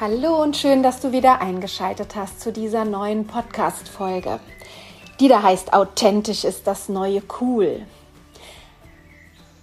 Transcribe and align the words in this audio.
Hallo 0.00 0.40
und 0.40 0.56
schön, 0.56 0.84
dass 0.84 1.00
du 1.00 1.10
wieder 1.10 1.40
eingeschaltet 1.40 2.14
hast 2.14 2.40
zu 2.40 2.52
dieser 2.52 2.84
neuen 2.84 3.26
Podcast-Folge. 3.26 4.38
Die 5.18 5.26
da 5.26 5.42
heißt 5.42 5.72
Authentisch 5.72 6.44
ist 6.44 6.68
das 6.68 6.88
neue 6.88 7.20
Cool. 7.40 7.84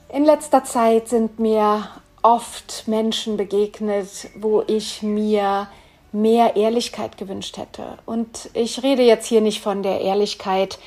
In 0.09 0.25
letzter 0.25 0.66
Zeit 0.66 1.08
sind 1.08 1.39
mir 1.39 1.88
oft 2.21 2.84
Menschen 2.85 3.38
begegnet, 3.38 4.09
wo 4.35 4.61
ich 4.67 5.02
mir 5.02 5.70
mehr 6.11 6.58
Ehrlichkeit 6.58 7.17
gewünscht 7.17 7.55
hätte. 7.55 7.97
Und 8.05 8.49
ich 8.53 8.83
rede 8.83 9.03
jetzt 9.03 9.27
hier 9.27 9.39
nicht 9.39 9.61
von 9.61 9.83
der 9.83 10.02
Ehrlichkeit, 10.02 10.80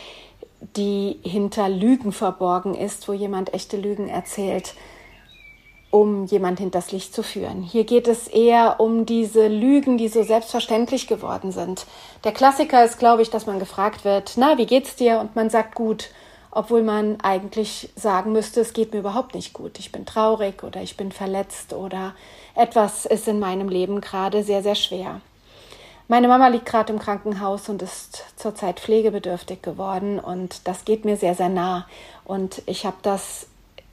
die 0.76 1.20
hinter 1.22 1.70
Lügen 1.70 2.12
verborgen 2.12 2.74
ist, 2.74 3.08
wo 3.08 3.14
jemand 3.14 3.54
echte 3.54 3.78
Lügen 3.78 4.10
erzählt, 4.10 4.74
um 5.90 6.26
jemand 6.26 6.58
hinters 6.58 6.92
Licht 6.92 7.14
zu 7.14 7.22
führen. 7.22 7.62
Hier 7.62 7.84
geht 7.84 8.08
es 8.08 8.28
eher 8.28 8.78
um 8.78 9.06
diese 9.06 9.48
Lügen, 9.48 9.96
die 9.96 10.08
so 10.08 10.22
selbstverständlich 10.22 11.06
geworden 11.06 11.50
sind. 11.50 11.86
Der 12.24 12.32
Klassiker 12.32 12.84
ist, 12.84 12.98
glaube 12.98 13.22
ich, 13.22 13.30
dass 13.30 13.46
man 13.46 13.58
gefragt 13.58 14.04
wird, 14.04 14.34
na, 14.36 14.58
wie 14.58 14.66
geht's 14.66 14.96
dir? 14.96 15.18
Und 15.20 15.34
man 15.34 15.48
sagt 15.48 15.74
gut, 15.74 16.10
obwohl 16.50 16.82
man 16.82 17.20
eigentlich 17.22 17.90
sagen 17.94 18.32
müsste, 18.32 18.60
es 18.60 18.72
geht 18.72 18.92
mir 18.92 19.00
überhaupt 19.00 19.34
nicht 19.34 19.52
gut. 19.52 19.78
Ich 19.78 19.92
bin 19.92 20.04
traurig 20.04 20.62
oder 20.62 20.82
ich 20.82 20.96
bin 20.96 21.12
verletzt 21.12 21.72
oder 21.72 22.14
etwas 22.54 23.06
ist 23.06 23.28
in 23.28 23.38
meinem 23.38 23.68
Leben 23.68 24.00
gerade 24.00 24.42
sehr, 24.42 24.62
sehr 24.62 24.74
schwer. 24.74 25.20
Meine 26.10 26.26
Mama 26.26 26.48
liegt 26.48 26.64
gerade 26.64 26.92
im 26.92 26.98
Krankenhaus 26.98 27.68
und 27.68 27.82
ist 27.82 28.24
zurzeit 28.36 28.80
pflegebedürftig 28.80 29.60
geworden 29.60 30.18
und 30.18 30.66
das 30.66 30.86
geht 30.86 31.04
mir 31.04 31.18
sehr, 31.18 31.34
sehr 31.34 31.50
nah. 31.50 31.86
Und 32.24 32.62
ich 32.64 32.86
habe 32.86 32.96
das 33.02 33.46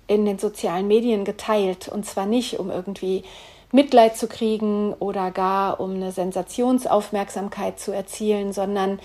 in 0.08 0.26
den 0.26 0.40
sozialen 0.40 0.88
Medien 0.88 1.26
geteilt 1.26 1.88
und 1.88 2.06
zwar 2.06 2.26
nicht, 2.26 2.60
um 2.60 2.70
irgendwie 2.70 3.24
Mitleid 3.72 4.18
zu 4.18 4.28
kriegen 4.28 4.94
oder 4.94 5.32
gar 5.32 5.80
um 5.80 5.96
eine 5.96 6.12
Sensationsaufmerksamkeit 6.12 7.80
zu 7.80 7.92
erzielen, 7.92 8.54
sondern 8.54 9.00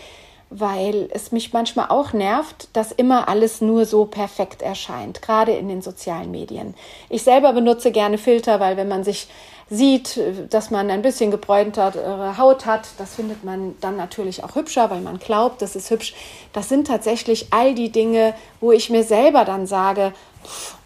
weil 0.50 1.08
es 1.12 1.30
mich 1.30 1.52
manchmal 1.52 1.86
auch 1.90 2.12
nervt, 2.12 2.68
dass 2.72 2.90
immer 2.90 3.28
alles 3.28 3.60
nur 3.60 3.86
so 3.86 4.04
perfekt 4.04 4.62
erscheint, 4.62 5.22
gerade 5.22 5.52
in 5.52 5.68
den 5.68 5.80
sozialen 5.80 6.32
Medien. 6.32 6.74
Ich 7.08 7.22
selber 7.22 7.52
benutze 7.52 7.92
gerne 7.92 8.18
Filter, 8.18 8.58
weil 8.58 8.76
wenn 8.76 8.88
man 8.88 9.04
sich 9.04 9.28
sieht, 9.70 10.20
dass 10.50 10.72
man 10.72 10.90
ein 10.90 11.02
bisschen 11.02 11.30
gebräuntere 11.30 12.36
Haut 12.36 12.66
hat, 12.66 12.88
das 12.98 13.14
findet 13.14 13.44
man 13.44 13.76
dann 13.80 13.96
natürlich 13.96 14.42
auch 14.42 14.56
hübscher, 14.56 14.90
weil 14.90 15.00
man 15.00 15.20
glaubt, 15.20 15.62
das 15.62 15.76
ist 15.76 15.90
hübsch. 15.90 16.14
Das 16.52 16.68
sind 16.68 16.88
tatsächlich 16.88 17.52
all 17.52 17.74
die 17.74 17.92
Dinge, 17.92 18.34
wo 18.60 18.72
ich 18.72 18.90
mir 18.90 19.04
selber 19.04 19.44
dann 19.44 19.68
sage, 19.68 20.12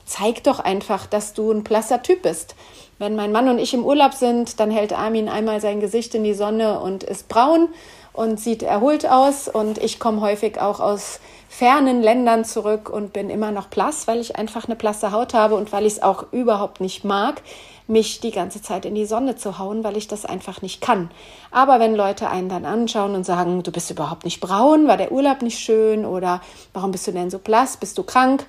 zeig 0.04 0.44
doch 0.44 0.60
einfach, 0.60 1.06
dass 1.06 1.32
du 1.32 1.50
ein 1.50 1.64
blasser 1.64 2.02
Typ 2.02 2.22
bist. 2.22 2.54
Wenn 2.98 3.16
mein 3.16 3.32
Mann 3.32 3.48
und 3.48 3.58
ich 3.58 3.74
im 3.74 3.84
Urlaub 3.84 4.14
sind, 4.14 4.60
dann 4.60 4.70
hält 4.70 4.92
Armin 4.92 5.28
einmal 5.28 5.60
sein 5.60 5.80
Gesicht 5.80 6.14
in 6.14 6.24
die 6.24 6.34
Sonne 6.34 6.78
und 6.80 7.02
ist 7.02 7.28
braun 7.28 7.68
und 8.12 8.38
sieht 8.38 8.62
erholt 8.62 9.08
aus. 9.08 9.48
Und 9.48 9.78
ich 9.78 9.98
komme 9.98 10.20
häufig 10.20 10.60
auch 10.60 10.78
aus 10.80 11.20
fernen 11.48 12.02
Ländern 12.02 12.44
zurück 12.44 12.88
und 12.88 13.12
bin 13.12 13.30
immer 13.30 13.50
noch 13.50 13.66
blass, 13.66 14.06
weil 14.06 14.20
ich 14.20 14.36
einfach 14.36 14.66
eine 14.66 14.76
blasse 14.76 15.12
Haut 15.12 15.34
habe 15.34 15.54
und 15.56 15.72
weil 15.72 15.86
ich 15.86 15.94
es 15.94 16.02
auch 16.02 16.32
überhaupt 16.32 16.80
nicht 16.80 17.04
mag, 17.04 17.42
mich 17.86 18.20
die 18.20 18.30
ganze 18.30 18.62
Zeit 18.62 18.86
in 18.86 18.94
die 18.94 19.06
Sonne 19.06 19.36
zu 19.36 19.58
hauen, 19.58 19.84
weil 19.84 19.96
ich 19.96 20.08
das 20.08 20.24
einfach 20.24 20.62
nicht 20.62 20.80
kann. 20.80 21.10
Aber 21.50 21.80
wenn 21.80 21.94
Leute 21.94 22.30
einen 22.30 22.48
dann 22.48 22.64
anschauen 22.64 23.14
und 23.14 23.24
sagen, 23.24 23.62
du 23.62 23.70
bist 23.70 23.90
überhaupt 23.90 24.24
nicht 24.24 24.40
braun, 24.40 24.88
war 24.88 24.96
der 24.96 25.12
Urlaub 25.12 25.42
nicht 25.42 25.58
schön 25.58 26.04
oder 26.04 26.40
warum 26.72 26.92
bist 26.92 27.06
du 27.06 27.12
denn 27.12 27.30
so 27.30 27.38
blass, 27.38 27.76
bist 27.76 27.98
du 27.98 28.02
krank? 28.02 28.46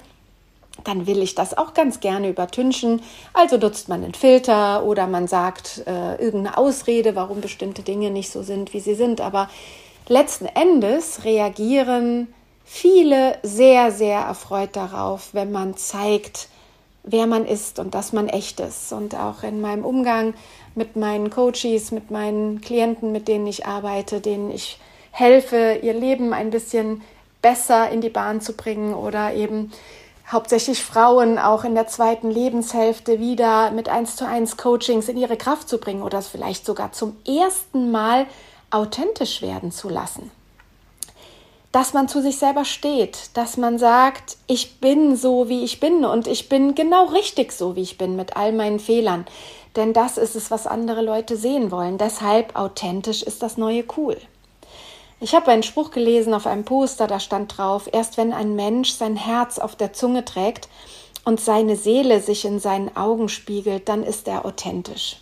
Dann 0.87 1.07
will 1.07 1.21
ich 1.21 1.35
das 1.35 1.57
auch 1.57 1.73
ganz 1.73 1.99
gerne 1.99 2.29
übertünchen. 2.29 3.01
Also 3.33 3.57
nutzt 3.57 3.89
man 3.89 4.03
einen 4.03 4.13
Filter 4.13 4.83
oder 4.83 5.07
man 5.07 5.27
sagt 5.27 5.83
äh, 5.85 6.15
irgendeine 6.15 6.57
Ausrede, 6.57 7.15
warum 7.15 7.41
bestimmte 7.41 7.81
Dinge 7.81 8.11
nicht 8.11 8.31
so 8.31 8.43
sind, 8.43 8.73
wie 8.73 8.79
sie 8.79 8.95
sind. 8.95 9.21
Aber 9.21 9.49
letzten 10.07 10.45
Endes 10.45 11.23
reagieren 11.23 12.27
viele 12.63 13.37
sehr, 13.43 13.91
sehr 13.91 14.19
erfreut 14.19 14.75
darauf, 14.75 15.29
wenn 15.33 15.51
man 15.51 15.77
zeigt, 15.77 16.49
wer 17.03 17.27
man 17.27 17.45
ist 17.45 17.79
und 17.79 17.93
dass 17.93 18.13
man 18.13 18.27
echt 18.27 18.59
ist. 18.59 18.91
Und 18.91 19.15
auch 19.15 19.43
in 19.43 19.61
meinem 19.61 19.85
Umgang 19.85 20.33
mit 20.73 20.95
meinen 20.95 21.29
Coaches, 21.29 21.91
mit 21.91 22.11
meinen 22.11 22.61
Klienten, 22.61 23.11
mit 23.11 23.27
denen 23.27 23.47
ich 23.47 23.65
arbeite, 23.65 24.19
denen 24.19 24.51
ich 24.51 24.79
helfe, 25.11 25.79
ihr 25.81 25.93
Leben 25.93 26.33
ein 26.33 26.49
bisschen 26.49 27.01
besser 27.41 27.89
in 27.89 28.01
die 28.01 28.09
Bahn 28.09 28.41
zu 28.41 28.53
bringen 28.53 28.93
oder 28.93 29.33
eben 29.33 29.71
hauptsächlich 30.31 30.83
Frauen 30.83 31.37
auch 31.37 31.63
in 31.63 31.75
der 31.75 31.87
zweiten 31.87 32.31
Lebenshälfte 32.31 33.19
wieder 33.19 33.71
mit 33.71 33.89
1 33.89 34.15
zu 34.15 34.27
1 34.27 34.57
Coachings 34.57 35.07
in 35.07 35.17
ihre 35.17 35.37
Kraft 35.37 35.69
zu 35.69 35.77
bringen 35.77 36.01
oder 36.01 36.21
vielleicht 36.21 36.65
sogar 36.65 36.91
zum 36.91 37.15
ersten 37.27 37.91
Mal 37.91 38.25
authentisch 38.71 39.41
werden 39.41 39.71
zu 39.71 39.89
lassen. 39.89 40.31
Dass 41.71 41.93
man 41.93 42.07
zu 42.07 42.21
sich 42.21 42.37
selber 42.37 42.63
steht, 42.63 43.31
dass 43.33 43.57
man 43.57 43.77
sagt, 43.77 44.37
ich 44.47 44.79
bin 44.79 45.17
so, 45.17 45.49
wie 45.49 45.63
ich 45.63 45.79
bin 45.79 46.05
und 46.05 46.25
ich 46.25 46.47
bin 46.47 46.73
genau 46.73 47.05
richtig 47.07 47.51
so, 47.51 47.75
wie 47.75 47.81
ich 47.81 47.97
bin 47.97 48.15
mit 48.15 48.37
all 48.37 48.53
meinen 48.53 48.79
Fehlern. 48.79 49.25
Denn 49.75 49.91
das 49.91 50.17
ist 50.17 50.35
es, 50.35 50.51
was 50.51 50.67
andere 50.67 51.01
Leute 51.01 51.35
sehen 51.35 51.71
wollen. 51.71 51.97
Deshalb 51.97 52.55
authentisch 52.55 53.23
ist 53.23 53.43
das 53.43 53.57
neue 53.57 53.83
cool. 53.97 54.17
Ich 55.21 55.33
habe 55.33 55.49
einen 55.51 55.63
Spruch 55.63 55.91
gelesen 55.91 56.33
auf 56.33 56.45
einem 56.45 56.65
Poster, 56.65 57.07
da 57.07 57.21
stand 57.21 57.57
drauf, 57.57 57.87
erst 57.91 58.17
wenn 58.17 58.33
ein 58.33 58.55
Mensch 58.55 58.91
sein 58.91 59.15
Herz 59.15 59.59
auf 59.59 59.75
der 59.75 59.93
Zunge 59.93 60.25
trägt 60.25 60.67
und 61.23 61.39
seine 61.39 61.75
Seele 61.77 62.19
sich 62.19 62.43
in 62.43 62.59
seinen 62.59 62.97
Augen 62.97 63.29
spiegelt, 63.29 63.87
dann 63.87 64.03
ist 64.03 64.27
er 64.27 64.45
authentisch. 64.45 65.21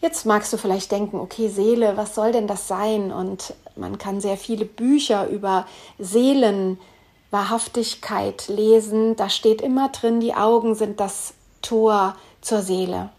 Jetzt 0.00 0.24
magst 0.26 0.52
du 0.52 0.56
vielleicht 0.56 0.92
denken, 0.92 1.18
okay, 1.20 1.48
Seele, 1.48 1.96
was 1.96 2.14
soll 2.14 2.30
denn 2.32 2.46
das 2.46 2.68
sein? 2.68 3.10
Und 3.12 3.54
man 3.76 3.98
kann 3.98 4.20
sehr 4.20 4.36
viele 4.36 4.64
Bücher 4.64 5.28
über 5.28 5.66
Seelenwahrhaftigkeit 5.98 8.48
lesen. 8.48 9.16
Da 9.16 9.28
steht 9.28 9.60
immer 9.60 9.90
drin, 9.90 10.20
die 10.20 10.34
Augen 10.34 10.74
sind 10.74 10.98
das 10.98 11.34
Tor 11.60 12.16
zur 12.40 12.62
Seele. 12.62 13.10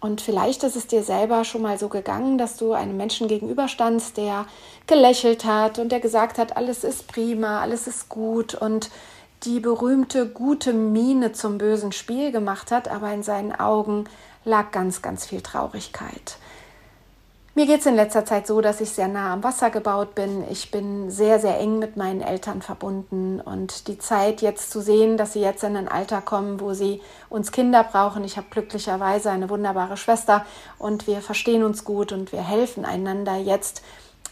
Und 0.00 0.20
vielleicht 0.20 0.62
ist 0.62 0.76
es 0.76 0.86
dir 0.86 1.02
selber 1.02 1.44
schon 1.44 1.62
mal 1.62 1.78
so 1.78 1.88
gegangen, 1.88 2.38
dass 2.38 2.56
du 2.56 2.72
einem 2.72 2.96
Menschen 2.96 3.26
gegenüberstandst, 3.26 4.16
der 4.16 4.46
gelächelt 4.86 5.44
hat 5.44 5.78
und 5.78 5.90
der 5.90 6.00
gesagt 6.00 6.38
hat, 6.38 6.56
alles 6.56 6.84
ist 6.84 7.08
prima, 7.08 7.60
alles 7.60 7.86
ist 7.88 8.08
gut 8.08 8.54
und 8.54 8.90
die 9.42 9.60
berühmte 9.60 10.28
gute 10.28 10.72
Miene 10.72 11.32
zum 11.32 11.58
bösen 11.58 11.92
Spiel 11.92 12.32
gemacht 12.32 12.70
hat, 12.70 12.88
aber 12.88 13.12
in 13.12 13.22
seinen 13.22 13.52
Augen 13.52 14.04
lag 14.44 14.70
ganz, 14.70 15.02
ganz 15.02 15.26
viel 15.26 15.40
Traurigkeit. 15.40 16.38
Mir 17.58 17.66
geht 17.66 17.80
es 17.80 17.86
in 17.86 17.96
letzter 17.96 18.24
Zeit 18.24 18.46
so, 18.46 18.60
dass 18.60 18.80
ich 18.80 18.90
sehr 18.90 19.08
nah 19.08 19.32
am 19.32 19.42
Wasser 19.42 19.70
gebaut 19.70 20.14
bin. 20.14 20.44
Ich 20.48 20.70
bin 20.70 21.10
sehr, 21.10 21.40
sehr 21.40 21.58
eng 21.58 21.80
mit 21.80 21.96
meinen 21.96 22.20
Eltern 22.20 22.62
verbunden 22.62 23.40
und 23.40 23.88
die 23.88 23.98
Zeit 23.98 24.42
jetzt 24.42 24.70
zu 24.70 24.80
sehen, 24.80 25.16
dass 25.16 25.32
sie 25.32 25.40
jetzt 25.40 25.64
in 25.64 25.76
ein 25.76 25.88
Alter 25.88 26.20
kommen, 26.20 26.60
wo 26.60 26.72
sie 26.72 27.02
uns 27.28 27.50
Kinder 27.50 27.82
brauchen. 27.82 28.22
Ich 28.22 28.36
habe 28.36 28.46
glücklicherweise 28.48 29.32
eine 29.32 29.50
wunderbare 29.50 29.96
Schwester 29.96 30.46
und 30.78 31.08
wir 31.08 31.20
verstehen 31.20 31.64
uns 31.64 31.84
gut 31.84 32.12
und 32.12 32.30
wir 32.30 32.42
helfen 32.42 32.84
einander 32.84 33.34
jetzt 33.34 33.82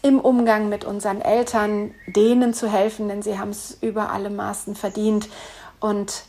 im 0.03 0.21
Umgang 0.21 0.69
mit 0.69 0.85
unseren 0.85 1.19
Eltern, 1.19 1.93
denen 2.07 2.53
zu 2.53 2.71
helfen, 2.71 3.09
denn 3.09 3.23
sie 3.23 3.37
haben 3.37 3.49
es 3.49 3.77
über 3.81 4.13
alle 4.13 4.29
Maßen 4.29 4.73
verdient. 4.73 5.27
Und 5.81 6.23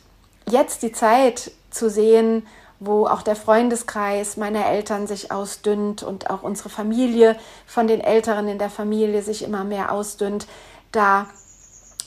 jetzt 0.51 0.83
die 0.83 0.91
Zeit 0.91 1.53
zu 1.71 1.91
sehen, 1.91 2.45
wo 2.81 3.07
auch 3.07 3.23
der 3.23 3.37
Freundeskreis 3.37 4.37
meiner 4.37 4.67
Eltern 4.67 5.07
sich 5.07 5.33
ausdünnt 5.33 6.03
und 6.03 6.31
auch 6.31 6.43
unsere 6.43 6.69
Familie 6.69 7.37
von 7.67 7.87
den 7.87 8.01
Älteren 8.01 8.49
in 8.49 8.59
der 8.59 8.71
Familie 8.71 9.23
sich 9.23 9.43
immer 9.43 9.65
mehr 9.65 9.93
ausdünnt, 9.93 10.47
da 10.93 11.27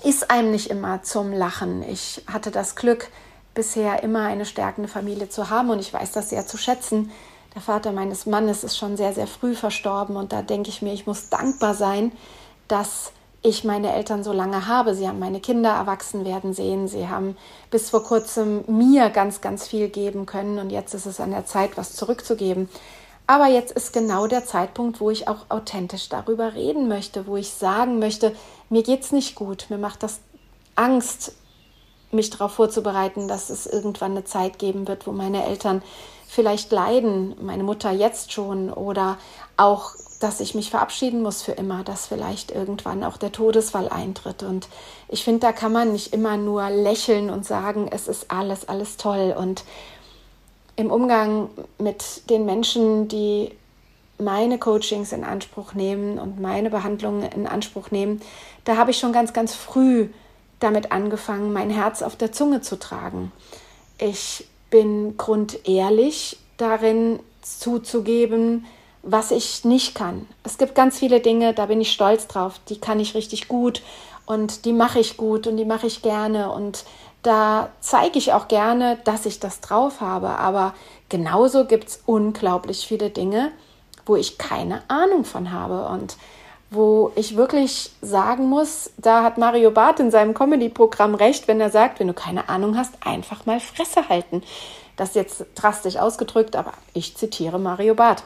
ist 0.03 0.31
einem 0.31 0.51
nicht 0.51 0.69
immer 0.69 1.03
zum 1.03 1.31
Lachen. 1.31 1.83
Ich 1.83 2.23
hatte 2.27 2.51
das 2.51 2.75
Glück, 2.75 3.09
bisher 3.53 4.01
immer 4.01 4.25
eine 4.25 4.45
stärkende 4.45 4.87
Familie 4.87 5.29
zu 5.29 5.49
haben 5.49 5.69
und 5.69 5.79
ich 5.79 5.93
weiß 5.93 6.11
das 6.13 6.29
sehr 6.29 6.47
zu 6.47 6.57
schätzen. 6.57 7.11
Der 7.53 7.61
Vater 7.61 7.91
meines 7.91 8.25
Mannes 8.25 8.63
ist 8.63 8.77
schon 8.77 8.95
sehr, 8.95 9.13
sehr 9.13 9.27
früh 9.27 9.55
verstorben 9.55 10.15
und 10.15 10.31
da 10.31 10.41
denke 10.41 10.69
ich 10.69 10.81
mir, 10.81 10.93
ich 10.93 11.05
muss 11.05 11.29
dankbar 11.29 11.73
sein, 11.73 12.13
dass 12.69 13.11
ich 13.43 13.63
meine 13.63 13.93
Eltern 13.93 14.23
so 14.23 14.33
lange 14.33 14.67
habe. 14.67 14.93
Sie 14.93 15.07
haben 15.07 15.19
meine 15.19 15.39
Kinder 15.39 15.71
erwachsen 15.71 16.25
werden 16.25 16.53
sehen. 16.53 16.87
Sie 16.87 17.07
haben 17.07 17.35
bis 17.71 17.89
vor 17.89 18.03
kurzem 18.03 18.63
mir 18.67 19.09
ganz, 19.09 19.41
ganz 19.41 19.67
viel 19.67 19.89
geben 19.89 20.25
können. 20.25 20.59
Und 20.59 20.69
jetzt 20.69 20.93
ist 20.93 21.07
es 21.07 21.19
an 21.19 21.31
der 21.31 21.45
Zeit, 21.45 21.75
was 21.75 21.95
zurückzugeben. 21.95 22.69
Aber 23.27 23.47
jetzt 23.47 23.71
ist 23.71 23.93
genau 23.93 24.27
der 24.27 24.45
Zeitpunkt, 24.45 24.99
wo 24.99 25.09
ich 25.09 25.27
auch 25.27 25.45
authentisch 25.49 26.09
darüber 26.09 26.53
reden 26.53 26.87
möchte, 26.87 27.27
wo 27.27 27.37
ich 27.37 27.51
sagen 27.51 27.97
möchte, 27.97 28.35
mir 28.69 28.83
geht 28.83 29.03
es 29.03 29.11
nicht 29.11 29.35
gut, 29.35 29.67
mir 29.69 29.77
macht 29.77 30.03
das 30.03 30.19
Angst, 30.75 31.33
mich 32.11 32.29
darauf 32.29 32.51
vorzubereiten, 32.53 33.27
dass 33.27 33.49
es 33.49 33.65
irgendwann 33.65 34.11
eine 34.11 34.25
Zeit 34.25 34.59
geben 34.59 34.87
wird, 34.87 35.07
wo 35.07 35.13
meine 35.13 35.45
Eltern 35.45 35.81
vielleicht 36.27 36.71
leiden, 36.71 37.35
meine 37.41 37.63
Mutter 37.63 37.91
jetzt 37.91 38.33
schon 38.33 38.69
oder 38.71 39.17
auch, 39.55 39.95
dass 40.21 40.39
ich 40.39 40.55
mich 40.55 40.69
verabschieden 40.69 41.21
muss 41.21 41.41
für 41.41 41.53
immer, 41.53 41.83
dass 41.83 42.07
vielleicht 42.07 42.51
irgendwann 42.51 43.03
auch 43.03 43.17
der 43.17 43.31
Todesfall 43.31 43.89
eintritt. 43.89 44.43
Und 44.43 44.67
ich 45.07 45.23
finde, 45.23 45.39
da 45.39 45.51
kann 45.51 45.71
man 45.71 45.91
nicht 45.91 46.13
immer 46.13 46.37
nur 46.37 46.69
lächeln 46.69 47.29
und 47.29 47.45
sagen, 47.45 47.89
es 47.91 48.07
ist 48.07 48.29
alles, 48.29 48.69
alles 48.69 48.97
toll. 48.97 49.35
Und 49.37 49.63
im 50.75 50.91
Umgang 50.91 51.49
mit 51.79 52.29
den 52.29 52.45
Menschen, 52.45 53.07
die 53.07 53.51
meine 54.19 54.59
Coachings 54.59 55.11
in 55.11 55.23
Anspruch 55.23 55.73
nehmen 55.73 56.19
und 56.19 56.39
meine 56.39 56.69
Behandlungen 56.69 57.23
in 57.23 57.47
Anspruch 57.47 57.89
nehmen, 57.89 58.21
da 58.63 58.77
habe 58.77 58.91
ich 58.91 58.99
schon 58.99 59.13
ganz, 59.13 59.33
ganz 59.33 59.55
früh 59.55 60.09
damit 60.59 60.91
angefangen, 60.91 61.51
mein 61.51 61.71
Herz 61.71 62.03
auf 62.03 62.15
der 62.15 62.31
Zunge 62.31 62.61
zu 62.61 62.77
tragen. 62.77 63.31
Ich 63.97 64.47
bin 64.69 65.17
grundehrlich 65.17 66.37
darin 66.57 67.19
zuzugeben, 67.41 68.65
was 69.03 69.31
ich 69.31 69.65
nicht 69.65 69.95
kann. 69.95 70.27
Es 70.43 70.57
gibt 70.57 70.75
ganz 70.75 70.99
viele 70.99 71.19
Dinge, 71.19 71.53
da 71.53 71.65
bin 71.65 71.81
ich 71.81 71.91
stolz 71.91 72.27
drauf, 72.27 72.59
die 72.69 72.79
kann 72.79 72.99
ich 72.99 73.15
richtig 73.15 73.47
gut 73.47 73.81
und 74.25 74.65
die 74.65 74.73
mache 74.73 74.99
ich 74.99 75.17
gut 75.17 75.47
und 75.47 75.57
die 75.57 75.65
mache 75.65 75.87
ich 75.87 76.01
gerne 76.01 76.51
und 76.51 76.85
da 77.23 77.69
zeige 77.79 78.17
ich 78.17 78.33
auch 78.33 78.47
gerne, 78.47 78.97
dass 79.03 79.25
ich 79.25 79.39
das 79.39 79.61
drauf 79.61 80.01
habe. 80.01 80.39
Aber 80.39 80.73
genauso 81.09 81.65
gibt 81.65 81.89
es 81.89 82.03
unglaublich 82.05 82.87
viele 82.87 83.09
Dinge, 83.09 83.51
wo 84.05 84.15
ich 84.15 84.37
keine 84.37 84.81
Ahnung 84.87 85.25
von 85.25 85.51
habe 85.51 85.87
und 85.87 86.17
wo 86.71 87.11
ich 87.15 87.35
wirklich 87.35 87.91
sagen 88.01 88.47
muss, 88.47 88.91
da 88.97 89.23
hat 89.23 89.37
Mario 89.37 89.71
Barth 89.71 89.99
in 89.99 90.09
seinem 90.09 90.33
Comedy-Programm 90.33 91.15
recht, 91.15 91.47
wenn 91.49 91.59
er 91.59 91.69
sagt, 91.69 91.99
wenn 91.99 92.07
du 92.07 92.13
keine 92.13 92.47
Ahnung 92.47 92.77
hast, 92.77 92.93
einfach 93.01 93.45
mal 93.45 93.59
Fresse 93.59 94.07
halten. 94.07 94.41
Das 94.95 95.09
ist 95.09 95.15
jetzt 95.15 95.45
drastisch 95.55 95.97
ausgedrückt, 95.97 96.55
aber 96.55 96.71
ich 96.93 97.17
zitiere 97.17 97.59
Mario 97.59 97.93
Barth. 97.93 98.23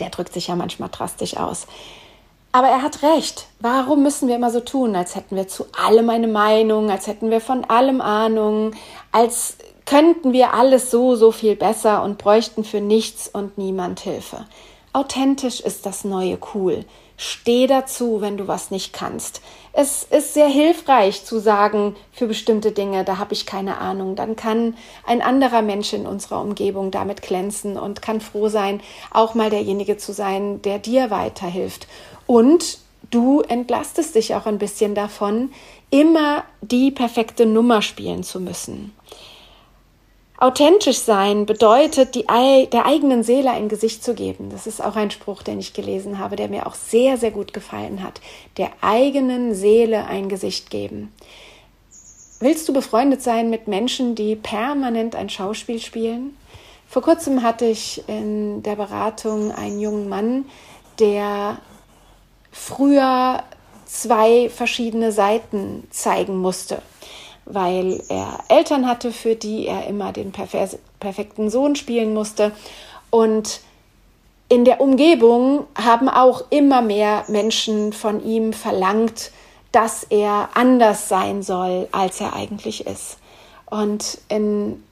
Der 0.00 0.10
drückt 0.10 0.32
sich 0.32 0.48
ja 0.48 0.56
manchmal 0.56 0.88
drastisch 0.90 1.36
aus. 1.36 1.66
Aber 2.52 2.68
er 2.68 2.82
hat 2.82 3.02
recht. 3.02 3.48
Warum 3.58 4.04
müssen 4.04 4.28
wir 4.28 4.36
immer 4.36 4.50
so 4.50 4.60
tun, 4.60 4.94
als 4.94 5.16
hätten 5.16 5.34
wir 5.34 5.48
zu 5.48 5.66
allem 5.76 6.08
eine 6.08 6.28
Meinung, 6.28 6.88
als 6.88 7.08
hätten 7.08 7.30
wir 7.30 7.40
von 7.40 7.64
allem 7.64 8.00
Ahnung, 8.00 8.72
als 9.10 9.56
könnten 9.86 10.32
wir 10.32 10.54
alles 10.54 10.90
so, 10.90 11.16
so 11.16 11.32
viel 11.32 11.56
besser 11.56 12.02
und 12.02 12.16
bräuchten 12.16 12.62
für 12.62 12.80
nichts 12.80 13.28
und 13.28 13.58
niemand 13.58 14.00
Hilfe? 14.00 14.46
Authentisch 14.92 15.60
ist 15.60 15.84
das 15.84 16.04
neue 16.04 16.38
cool. 16.54 16.84
Steh 17.16 17.66
dazu, 17.68 18.20
wenn 18.20 18.36
du 18.36 18.48
was 18.48 18.70
nicht 18.70 18.92
kannst. 18.92 19.40
Es 19.72 20.02
ist 20.02 20.34
sehr 20.34 20.48
hilfreich 20.48 21.24
zu 21.24 21.38
sagen, 21.38 21.94
für 22.12 22.26
bestimmte 22.26 22.72
Dinge, 22.72 23.04
da 23.04 23.18
habe 23.18 23.34
ich 23.34 23.46
keine 23.46 23.78
Ahnung. 23.78 24.16
Dann 24.16 24.34
kann 24.34 24.76
ein 25.06 25.22
anderer 25.22 25.62
Mensch 25.62 25.92
in 25.92 26.06
unserer 26.06 26.40
Umgebung 26.40 26.90
damit 26.90 27.22
glänzen 27.22 27.76
und 27.76 28.02
kann 28.02 28.20
froh 28.20 28.48
sein, 28.48 28.80
auch 29.12 29.34
mal 29.34 29.50
derjenige 29.50 29.96
zu 29.96 30.12
sein, 30.12 30.60
der 30.62 30.78
dir 30.78 31.10
weiterhilft. 31.10 31.86
Und 32.26 32.78
du 33.10 33.42
entlastest 33.42 34.14
dich 34.16 34.34
auch 34.34 34.46
ein 34.46 34.58
bisschen 34.58 34.94
davon, 34.94 35.52
immer 35.90 36.44
die 36.62 36.90
perfekte 36.90 37.46
Nummer 37.46 37.82
spielen 37.82 38.24
zu 38.24 38.40
müssen. 38.40 38.92
Authentisch 40.36 40.98
sein 40.98 41.46
bedeutet, 41.46 42.16
die, 42.16 42.24
der 42.26 42.86
eigenen 42.86 43.22
Seele 43.22 43.52
ein 43.52 43.68
Gesicht 43.68 44.02
zu 44.02 44.14
geben. 44.14 44.50
Das 44.50 44.66
ist 44.66 44.82
auch 44.82 44.96
ein 44.96 45.12
Spruch, 45.12 45.42
den 45.42 45.60
ich 45.60 45.74
gelesen 45.74 46.18
habe, 46.18 46.34
der 46.34 46.48
mir 46.48 46.66
auch 46.66 46.74
sehr, 46.74 47.16
sehr 47.18 47.30
gut 47.30 47.52
gefallen 47.52 48.02
hat. 48.02 48.20
Der 48.56 48.70
eigenen 48.80 49.54
Seele 49.54 50.06
ein 50.06 50.28
Gesicht 50.28 50.70
geben. 50.70 51.12
Willst 52.40 52.68
du 52.68 52.72
befreundet 52.72 53.22
sein 53.22 53.48
mit 53.48 53.68
Menschen, 53.68 54.16
die 54.16 54.34
permanent 54.34 55.14
ein 55.14 55.30
Schauspiel 55.30 55.80
spielen? 55.80 56.36
Vor 56.88 57.02
kurzem 57.02 57.42
hatte 57.42 57.66
ich 57.66 58.02
in 58.08 58.62
der 58.64 58.74
Beratung 58.74 59.52
einen 59.52 59.80
jungen 59.80 60.08
Mann, 60.08 60.46
der 60.98 61.58
früher 62.50 63.44
zwei 63.86 64.50
verschiedene 64.50 65.12
Seiten 65.12 65.86
zeigen 65.90 66.38
musste 66.38 66.82
weil 67.46 68.02
er 68.08 68.38
Eltern 68.48 68.86
hatte, 68.86 69.12
für 69.12 69.34
die 69.34 69.66
er 69.66 69.86
immer 69.86 70.12
den 70.12 70.32
perfekten 70.32 71.50
Sohn 71.50 71.76
spielen 71.76 72.14
musste. 72.14 72.52
Und 73.10 73.60
in 74.48 74.64
der 74.64 74.80
Umgebung 74.80 75.66
haben 75.74 76.08
auch 76.08 76.44
immer 76.50 76.82
mehr 76.82 77.24
Menschen 77.28 77.92
von 77.92 78.24
ihm 78.24 78.52
verlangt, 78.52 79.30
dass 79.72 80.04
er 80.04 80.50
anders 80.54 81.08
sein 81.08 81.42
soll, 81.42 81.88
als 81.92 82.20
er 82.20 82.34
eigentlich 82.34 82.86
ist. 82.86 83.18
Und 83.66 84.18
in, 84.28 84.82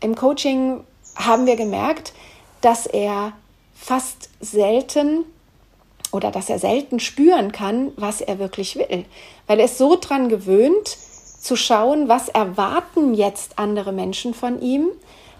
im 0.00 0.16
Coaching 0.16 0.80
haben 1.14 1.46
wir 1.46 1.56
gemerkt, 1.56 2.12
dass 2.60 2.86
er 2.86 3.32
fast 3.74 4.28
selten 4.40 5.24
oder 6.12 6.30
dass 6.30 6.50
er 6.50 6.58
selten 6.58 6.98
spüren 6.98 7.52
kann, 7.52 7.92
was 7.96 8.20
er 8.20 8.38
wirklich 8.38 8.76
will, 8.76 9.04
weil 9.46 9.58
er 9.60 9.66
ist 9.66 9.78
so 9.78 9.96
dran 9.96 10.28
gewöhnt, 10.28 10.98
zu 11.40 11.56
schauen, 11.56 12.08
was 12.08 12.28
erwarten 12.28 13.14
jetzt 13.14 13.58
andere 13.58 13.92
Menschen 13.92 14.34
von 14.34 14.60
ihm, 14.60 14.88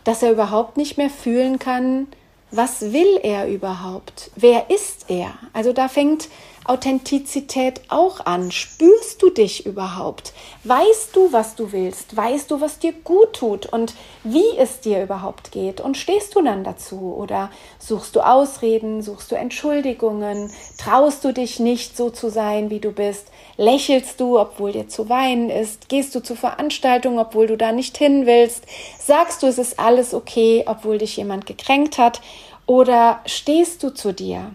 dass 0.05 0.23
er 0.23 0.33
überhaupt 0.33 0.77
nicht 0.77 0.97
mehr 0.97 1.11
fühlen 1.11 1.59
kann, 1.59 2.09
was 2.51 2.93
will 2.93 3.21
er 3.23 3.49
überhaupt? 3.49 4.31
Wer 4.35 4.71
ist 4.71 5.09
er? 5.09 5.35
Also 5.53 5.73
da 5.73 5.89
fängt 5.89 6.29
Authentizität 6.65 7.81
auch 7.89 8.27
an. 8.27 8.53
Spürst 8.53 9.23
du 9.23 9.31
dich 9.31 9.67
überhaupt? 9.67 10.33
Weißt 10.65 11.17
du, 11.17 11.33
was 11.33 11.55
du 11.55 11.73
willst? 11.73 12.17
Weißt 12.17 12.51
du, 12.51 12.61
was 12.61 12.79
dir 12.79 12.93
gut 12.93 13.33
tut 13.33 13.67
und 13.67 13.95
wie 14.25 14.57
es 14.59 14.81
dir 14.81 15.03
überhaupt 15.03 15.53
geht? 15.53 15.81
Und 15.81 15.97
stehst 15.97 16.35
du 16.37 16.43
dann 16.43 16.63
dazu? 16.63 17.15
Oder 17.17 17.51
suchst 17.79 18.15
du 18.15 18.21
Ausreden? 18.21 19.03
Suchst 19.03 19.31
du 19.33 19.37
Entschuldigungen? 19.37 20.53
Traust 20.79 21.25
du 21.25 21.33
dich 21.33 21.61
nicht 21.61 21.97
so 21.97 22.11
zu 22.11 22.31
sein, 22.31 22.71
wie 22.71 22.81
du 22.81 22.93
bist? 22.93 23.29
Lächelst 23.57 24.21
du, 24.21 24.39
obwohl 24.39 24.73
dir 24.73 24.89
zu 24.89 25.09
weinen 25.09 25.51
ist? 25.51 25.89
Gehst 25.89 26.15
du 26.15 26.21
zu 26.21 26.35
Veranstaltungen, 26.35 27.19
obwohl 27.19 27.47
du 27.47 27.57
da 27.57 27.73
nicht 27.73 27.97
hin 27.97 28.27
willst? 28.27 28.65
Sagst 28.99 29.43
du, 29.43 29.47
es 29.47 29.59
ist 29.59 29.79
alles 29.81 30.15
okay, 30.15 30.65
obwohl 30.67 30.99
dich 30.99 31.17
jemand 31.17 31.47
gekränkt 31.47 31.99
hat? 31.99 32.21
Oder 32.67 33.21
stehst 33.27 33.83
du 33.83 33.91
zu 33.91 34.13
dir? 34.13 34.53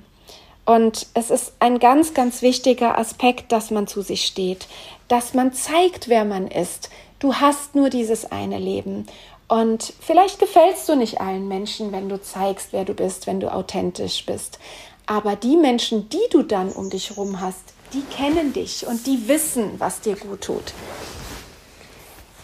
Und 0.65 1.07
es 1.13 1.29
ist 1.29 1.53
ein 1.59 1.79
ganz, 1.79 2.13
ganz 2.13 2.41
wichtiger 2.41 2.97
Aspekt, 2.97 3.51
dass 3.51 3.69
man 3.69 3.85
zu 3.85 4.01
sich 4.01 4.25
steht, 4.25 4.67
dass 5.07 5.33
man 5.33 5.53
zeigt, 5.53 6.09
wer 6.09 6.25
man 6.25 6.47
ist. 6.47 6.89
Du 7.19 7.35
hast 7.35 7.75
nur 7.75 7.89
dieses 7.89 8.31
eine 8.31 8.57
Leben. 8.57 9.05
Und 9.47 9.93
vielleicht 9.99 10.39
gefällst 10.39 10.89
du 10.89 10.95
nicht 10.95 11.21
allen 11.21 11.47
Menschen, 11.47 11.91
wenn 11.91 12.09
du 12.09 12.19
zeigst, 12.19 12.69
wer 12.71 12.83
du 12.83 12.95
bist, 12.95 13.27
wenn 13.27 13.39
du 13.39 13.53
authentisch 13.53 14.25
bist. 14.25 14.57
Aber 15.05 15.35
die 15.35 15.55
Menschen, 15.55 16.09
die 16.09 16.27
du 16.31 16.41
dann 16.41 16.71
um 16.71 16.89
dich 16.89 17.11
herum 17.11 17.39
hast, 17.39 17.73
die 17.93 18.01
kennen 18.01 18.53
dich 18.53 18.87
und 18.87 19.05
die 19.05 19.27
wissen, 19.27 19.79
was 19.79 20.01
dir 20.01 20.15
gut 20.15 20.41
tut. 20.41 20.73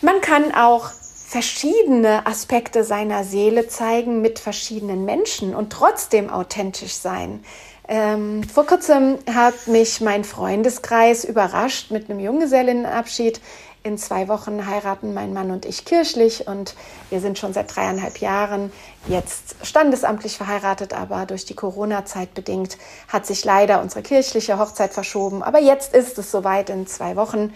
Man 0.01 0.21
kann 0.21 0.53
auch 0.53 0.91
verschiedene 1.31 2.25
Aspekte 2.27 2.83
seiner 2.83 3.23
Seele 3.23 3.67
zeigen 3.67 4.21
mit 4.21 4.37
verschiedenen 4.37 5.05
Menschen 5.05 5.55
und 5.55 5.71
trotzdem 5.71 6.29
authentisch 6.29 6.93
sein. 6.93 7.43
Ähm, 7.91 8.43
vor 8.45 8.65
kurzem 8.65 9.17
hat 9.29 9.67
mich 9.67 9.99
mein 9.99 10.23
Freundeskreis 10.23 11.25
überrascht 11.25 11.91
mit 11.91 12.09
einem 12.09 12.21
Junggesellinnenabschied. 12.21 13.41
In 13.83 13.97
zwei 13.97 14.29
Wochen 14.29 14.65
heiraten 14.65 15.13
mein 15.13 15.33
Mann 15.33 15.51
und 15.51 15.65
ich 15.65 15.83
kirchlich 15.83 16.47
und 16.47 16.75
wir 17.09 17.19
sind 17.19 17.37
schon 17.37 17.51
seit 17.51 17.75
dreieinhalb 17.75 18.19
Jahren 18.19 18.71
jetzt 19.07 19.57
standesamtlich 19.63 20.37
verheiratet, 20.37 20.93
aber 20.93 21.25
durch 21.25 21.43
die 21.43 21.53
Corona-Zeit 21.53 22.33
bedingt 22.33 22.77
hat 23.09 23.25
sich 23.25 23.43
leider 23.43 23.81
unsere 23.81 24.03
kirchliche 24.03 24.57
Hochzeit 24.57 24.93
verschoben. 24.93 25.43
Aber 25.43 25.59
jetzt 25.59 25.93
ist 25.93 26.17
es 26.17 26.31
soweit 26.31 26.69
in 26.69 26.87
zwei 26.87 27.17
Wochen 27.17 27.53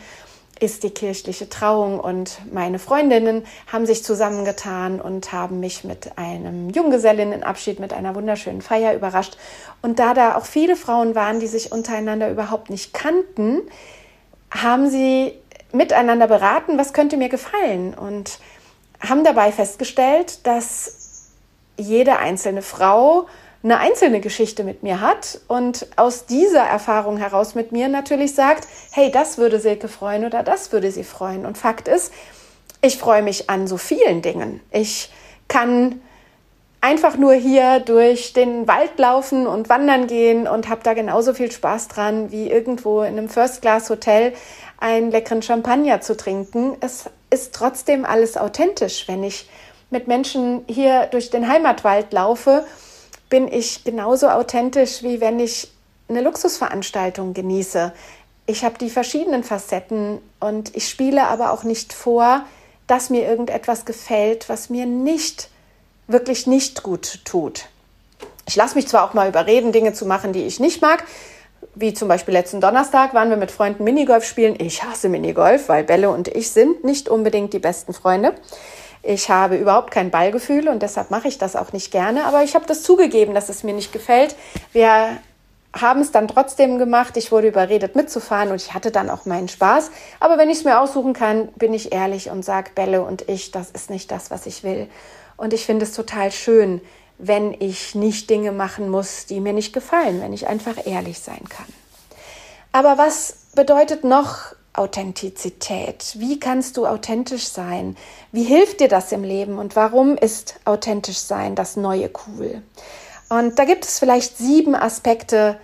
ist 0.60 0.84
die 0.84 0.90
kirchliche 0.90 1.50
Trauung 1.50 2.00
und 2.00 2.40
meine 2.52 2.80
Freundinnen 2.80 3.46
haben 3.72 3.86
sich 3.86 4.04
zusammengetan 4.04 5.02
und 5.02 5.34
haben 5.34 5.60
mich 5.60 5.84
mit 5.84 6.18
einem 6.18 6.70
Junggesellinnenabschied, 6.70 7.80
mit 7.80 7.92
einer 7.92 8.16
wunderschönen 8.16 8.62
Feier 8.62 8.94
überrascht. 8.94 9.38
Und 9.82 10.00
da 10.00 10.14
da 10.14 10.36
auch 10.36 10.46
viele 10.46 10.78
Frauen 10.78 11.14
waren, 11.14 11.40
die 11.40 11.48
sich 11.48 11.72
untereinander 11.74 12.30
überhaupt 12.30 12.70
nicht 12.70 12.94
kannten, 12.94 13.62
haben 14.50 14.90
sie 14.90 15.34
miteinander 15.74 16.28
beraten, 16.28 16.78
was 16.78 16.94
könnte 16.94 17.18
mir 17.18 17.30
gefallen 17.30 17.94
und 17.94 18.40
haben 19.02 19.26
dabei 19.26 19.52
festgestellt, 19.52 20.48
dass 20.48 21.32
jede 21.78 22.18
einzelne 22.18 22.62
Frau 22.62 23.28
eine 23.66 23.80
einzelne 23.80 24.22
Geschichte 24.22 24.64
mit 24.64 24.84
mir 24.84 25.02
hat 25.02 25.40
und 25.48 25.88
aus 25.96 26.28
dieser 26.28 26.62
Erfahrung 26.62 27.18
heraus 27.18 27.56
mit 27.56 27.72
mir 27.72 27.88
natürlich 27.88 28.36
sagt, 28.36 28.68
hey, 28.92 29.10
das 29.10 29.40
würde 29.40 29.60
Silke 29.60 29.88
freuen 29.88 30.24
oder 30.24 30.44
das 30.44 30.72
würde 30.72 30.92
sie 30.92 31.04
freuen. 31.04 31.48
Und 31.48 31.58
Fakt 31.58 31.88
ist, 31.88 32.14
ich 32.84 33.00
freue 33.00 33.24
mich 33.24 33.50
an 33.50 33.66
so 33.66 33.78
vielen 33.78 34.22
Dingen. 34.22 34.62
Ich 34.70 35.12
kann 35.48 36.00
einfach 36.80 37.18
nur 37.18 37.34
hier 37.34 37.80
durch 37.80 38.34
den 38.34 38.68
Wald 38.68 39.00
laufen 39.00 39.48
und 39.48 39.68
wandern 39.68 40.06
gehen 40.06 40.48
und 40.48 40.70
habe 40.70 40.82
da 40.84 40.94
genauso 40.94 41.34
viel 41.34 41.52
Spaß 41.52 41.88
dran, 41.88 42.32
wie 42.32 42.48
irgendwo 42.48 43.02
in 43.02 43.18
einem 43.18 43.30
First-Class-Hotel 43.30 44.34
einen 44.78 45.10
leckeren 45.10 45.42
Champagner 45.42 46.02
zu 46.02 46.16
trinken. 46.16 46.78
Es 46.82 47.06
ist 47.32 47.56
trotzdem 47.56 48.06
alles 48.06 48.38
authentisch. 48.38 49.08
Wenn 49.08 49.24
ich 49.24 49.50
mit 49.90 50.08
Menschen 50.08 50.66
hier 50.68 51.08
durch 51.08 51.32
den 51.32 51.48
Heimatwald 51.48 52.14
laufe, 52.14 52.64
bin 53.30 53.52
ich 53.52 53.84
genauso 53.84 54.30
authentisch, 54.30 55.04
wie 55.04 55.22
wenn 55.22 55.40
ich 55.40 55.72
eine 56.08 56.22
Luxusveranstaltung 56.22 57.34
genieße. 57.34 57.94
Ich 58.46 58.64
habe 58.64 58.78
die 58.78 58.90
verschiedenen 58.90 59.44
Facetten 59.44 60.20
und 60.40 60.76
ich 60.76 60.88
spiele 60.88 61.28
aber 61.28 61.52
auch 61.52 61.64
nicht 61.64 61.94
vor, 61.94 62.46
dass 62.88 63.10
mir 63.10 63.28
irgendetwas 63.28 63.86
gefällt, 63.86 64.50
was 64.50 64.70
mir 64.70 64.86
nicht 64.86 65.50
wirklich 66.08 66.46
nicht 66.46 66.84
gut 66.84 67.22
tut. 67.26 67.66
Ich 68.48 68.56
lasse 68.56 68.76
mich 68.76 68.88
zwar 68.88 69.04
auch 69.04 69.16
mal 69.16 69.28
überreden, 69.28 69.72
Dinge 69.72 69.94
zu 69.94 70.06
machen, 70.06 70.32
die 70.32 70.44
ich 70.44 70.60
nicht 70.60 70.82
mag, 70.82 71.04
wie 71.74 71.94
zum 71.94 72.08
Beispiel 72.08 72.34
letzten 72.34 72.62
Donnerstag 72.62 73.14
waren 73.16 73.30
wir 73.30 73.38
mit 73.38 73.52
Freunden 73.52 73.84
Minigolf 73.84 74.24
spielen. 74.24 74.56
Ich 74.60 74.84
hasse 74.84 75.10
Minigolf, 75.10 75.68
weil 75.68 75.84
Bälle 75.84 76.10
und 76.10 76.28
ich 76.28 76.52
sind 76.52 76.84
nicht 76.84 77.10
unbedingt 77.10 77.54
die 77.54 77.60
besten 77.60 77.94
Freunde. 77.94 78.36
Ich 79.08 79.30
habe 79.30 79.56
überhaupt 79.56 79.92
kein 79.92 80.10
Ballgefühl 80.10 80.68
und 80.68 80.82
deshalb 80.82 81.12
mache 81.12 81.28
ich 81.28 81.38
das 81.38 81.56
auch 81.56 81.72
nicht 81.74 81.92
gerne. 81.92 82.26
Aber 82.26 82.44
ich 82.44 82.56
habe 82.56 82.66
das 82.66 82.82
zugegeben, 82.82 83.36
dass 83.36 83.50
es 83.50 83.64
mir 83.64 83.76
nicht 83.76 83.94
gefällt. 83.94 84.36
Wir 84.74 85.18
haben 85.74 86.02
es 86.02 86.12
dann 86.12 86.28
trotzdem 86.28 86.80
gemacht. 86.80 87.16
Ich 87.16 87.32
wurde 87.32 87.48
überredet 87.48 87.96
mitzufahren 87.96 88.50
und 88.50 88.56
ich 88.56 88.74
hatte 88.74 88.90
dann 88.90 89.12
auch 89.12 89.26
meinen 89.26 89.48
Spaß. 89.48 89.92
Aber 90.20 90.40
wenn 90.40 90.50
ich 90.50 90.60
es 90.60 90.64
mir 90.64 90.80
aussuchen 90.80 91.14
kann, 91.14 91.50
bin 91.50 91.72
ich 91.76 91.94
ehrlich 91.94 92.32
und 92.32 92.44
sage, 92.44 92.72
Bälle 92.74 93.04
und 93.04 93.30
ich, 93.30 93.52
das 93.52 93.70
ist 93.70 93.92
nicht 93.92 94.10
das, 94.10 94.32
was 94.32 94.48
ich 94.48 94.64
will. 94.64 94.88
Und 95.38 95.54
ich 95.54 95.68
finde 95.68 95.86
es 95.86 95.94
total 95.94 96.32
schön, 96.32 96.82
wenn 97.20 97.54
ich 97.60 97.94
nicht 97.94 98.32
Dinge 98.32 98.52
machen 98.54 98.90
muss, 98.90 99.28
die 99.28 99.40
mir 99.40 99.54
nicht 99.54 99.72
gefallen, 99.72 100.20
wenn 100.20 100.34
ich 100.34 100.48
einfach 100.48 100.88
ehrlich 100.88 101.20
sein 101.20 101.44
kann. 101.48 101.68
Aber 102.72 102.98
was 102.98 103.38
bedeutet 103.54 104.04
noch 104.04 104.56
Authentizität? 104.78 106.16
Wie 106.18 106.40
kannst 106.40 106.78
du 106.78 106.86
authentisch 106.86 107.48
sein? 107.48 107.98
Wie 108.32 108.44
hilft 108.44 108.80
dir 108.80 108.88
das 108.88 109.12
im 109.12 109.24
Leben 109.24 109.58
und 109.58 109.76
warum 109.76 110.18
ist 110.18 110.60
authentisch 110.66 111.20
sein 111.20 111.56
das 111.56 111.78
neue 111.78 112.10
cool? 112.28 112.62
Und 113.30 113.58
da 113.58 113.66
gibt 113.66 113.86
es 113.86 114.00
vielleicht 114.00 114.38
sieben 114.38 114.76
Aspekte, 114.76 115.58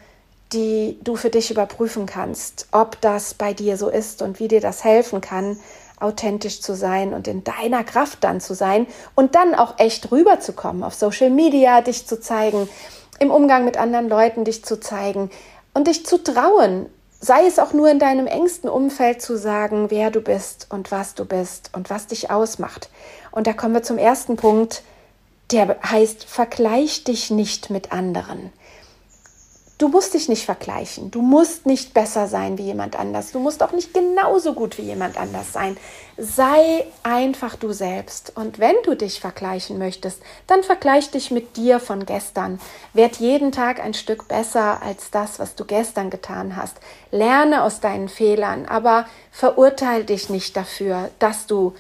die 0.54 1.00
du 1.04 1.16
für 1.16 1.30
dich 1.30 1.52
überprüfen 1.52 2.06
kannst, 2.06 2.68
ob 2.72 3.00
das 3.02 3.34
bei 3.34 3.54
dir 3.54 3.78
so 3.78 3.90
ist 3.90 4.22
und 4.22 4.40
wie 4.40 4.48
dir 4.48 4.62
das 4.62 4.84
helfen 4.84 5.22
kann, 5.22 5.58
authentisch 6.00 6.62
zu 6.62 6.76
sein 6.76 7.14
und 7.14 7.28
in 7.28 7.44
deiner 7.44 7.84
Kraft 7.84 8.24
dann 8.24 8.42
zu 8.42 8.56
sein 8.56 8.88
und 9.16 9.36
dann 9.36 9.56
auch 9.56 9.78
echt 9.78 10.12
rüberzukommen, 10.12 10.84
auf 10.84 10.96
Social 10.96 11.30
Media 11.30 11.82
dich 11.82 12.08
zu 12.08 12.20
zeigen, 12.20 12.68
im 13.20 13.30
Umgang 13.30 13.66
mit 13.66 13.78
anderen 13.78 14.10
Leuten 14.10 14.44
dich 14.44 14.66
zu 14.66 14.80
zeigen 14.80 15.30
und 15.74 15.88
dich 15.88 16.06
zu 16.06 16.22
trauen, 16.22 16.88
sei 17.22 17.46
es 17.46 17.60
auch 17.60 17.72
nur 17.72 17.90
in 17.90 18.00
deinem 18.00 18.28
engsten 18.28 18.68
Umfeld 18.68 19.22
zu 19.22 19.38
sagen, 19.38 19.92
wer 19.92 20.10
du 20.10 20.22
bist 20.22 20.68
und 20.70 20.92
was 20.92 21.14
du 21.14 21.24
bist 21.24 21.70
und 21.74 21.90
was 21.90 22.08
dich 22.08 22.32
ausmacht. 22.32 22.90
Und 23.32 23.48
da 23.48 23.54
kommen 23.54 23.76
wir 23.76 23.84
zum 23.84 24.00
ersten 24.00 24.36
Punkt, 24.36 24.82
der 25.52 25.78
heißt, 25.84 26.26
vergleich 26.26 27.04
dich 27.04 27.30
nicht 27.30 27.70
mit 27.70 27.92
anderen. 27.92 28.52
Du 29.82 29.88
musst 29.88 30.14
dich 30.14 30.30
nicht 30.30 30.46
vergleichen. 30.46 31.10
Du 31.10 31.24
musst 31.24 31.66
nicht 31.66 31.96
besser 31.96 32.28
sein 32.28 32.60
wie 32.60 32.66
jemand 32.66 33.00
anders. 33.00 33.32
Du 33.32 33.40
musst 33.40 33.64
auch 33.64 33.72
nicht 33.72 33.96
genauso 33.96 34.54
gut 34.54 34.78
wie 34.78 34.84
jemand 34.84 35.18
anders 35.18 35.54
sein. 35.54 35.76
Sei 36.20 36.86
einfach 37.02 37.56
du 37.56 37.72
selbst. 37.72 38.32
Und 38.36 38.60
wenn 38.60 38.76
du 38.84 38.94
dich 38.94 39.20
vergleichen 39.20 39.80
möchtest, 39.80 40.22
dann 40.46 40.62
vergleich 40.62 41.10
dich 41.10 41.32
mit 41.32 41.58
dir 41.58 41.80
von 41.80 42.06
gestern. 42.06 42.60
Werd 42.94 43.16
jeden 43.16 43.52
Tag 43.52 43.84
ein 43.84 43.96
Stück 43.96 44.28
besser 44.28 44.84
als 44.84 45.10
das, 45.10 45.40
was 45.40 45.56
du 45.56 45.66
gestern 45.66 46.12
getan 46.12 46.56
hast. 46.56 46.78
Lerne 47.10 47.64
aus 47.64 47.80
deinen 47.80 48.08
Fehlern, 48.08 48.68
aber 48.68 49.08
verurteile 49.32 50.04
dich 50.04 50.30
nicht 50.30 50.56
dafür, 50.56 51.10
dass 51.18 51.48
du 51.48 51.74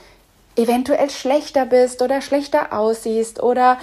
eventuell 0.56 1.12
schlechter 1.12 1.68
bist 1.68 2.02
oder 2.02 2.22
schlechter 2.22 2.74
aussiehst 2.74 3.44
oder 3.44 3.78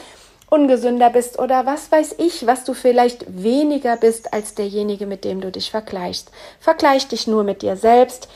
ungesünder 0.50 1.11
bist 1.11 1.38
oder 1.38 1.67
was 1.67 1.93
weiß 1.93 2.17
ich, 2.19 2.47
was 2.47 2.64
du 2.64 2.75
vielleicht 2.75 3.43
weniger 3.43 3.97
bist 3.97 4.33
als 4.33 4.55
derjenige, 4.55 5.07
mit 5.07 5.25
dem 5.25 5.40
du 5.40 5.50
dich 5.50 5.71
vergleichst. 5.71 6.31
Vergleich 6.61 7.09
dich 7.09 7.26
nur 7.26 7.45
mit 7.45 7.62
dir 7.62 7.76
selbst 7.76 8.28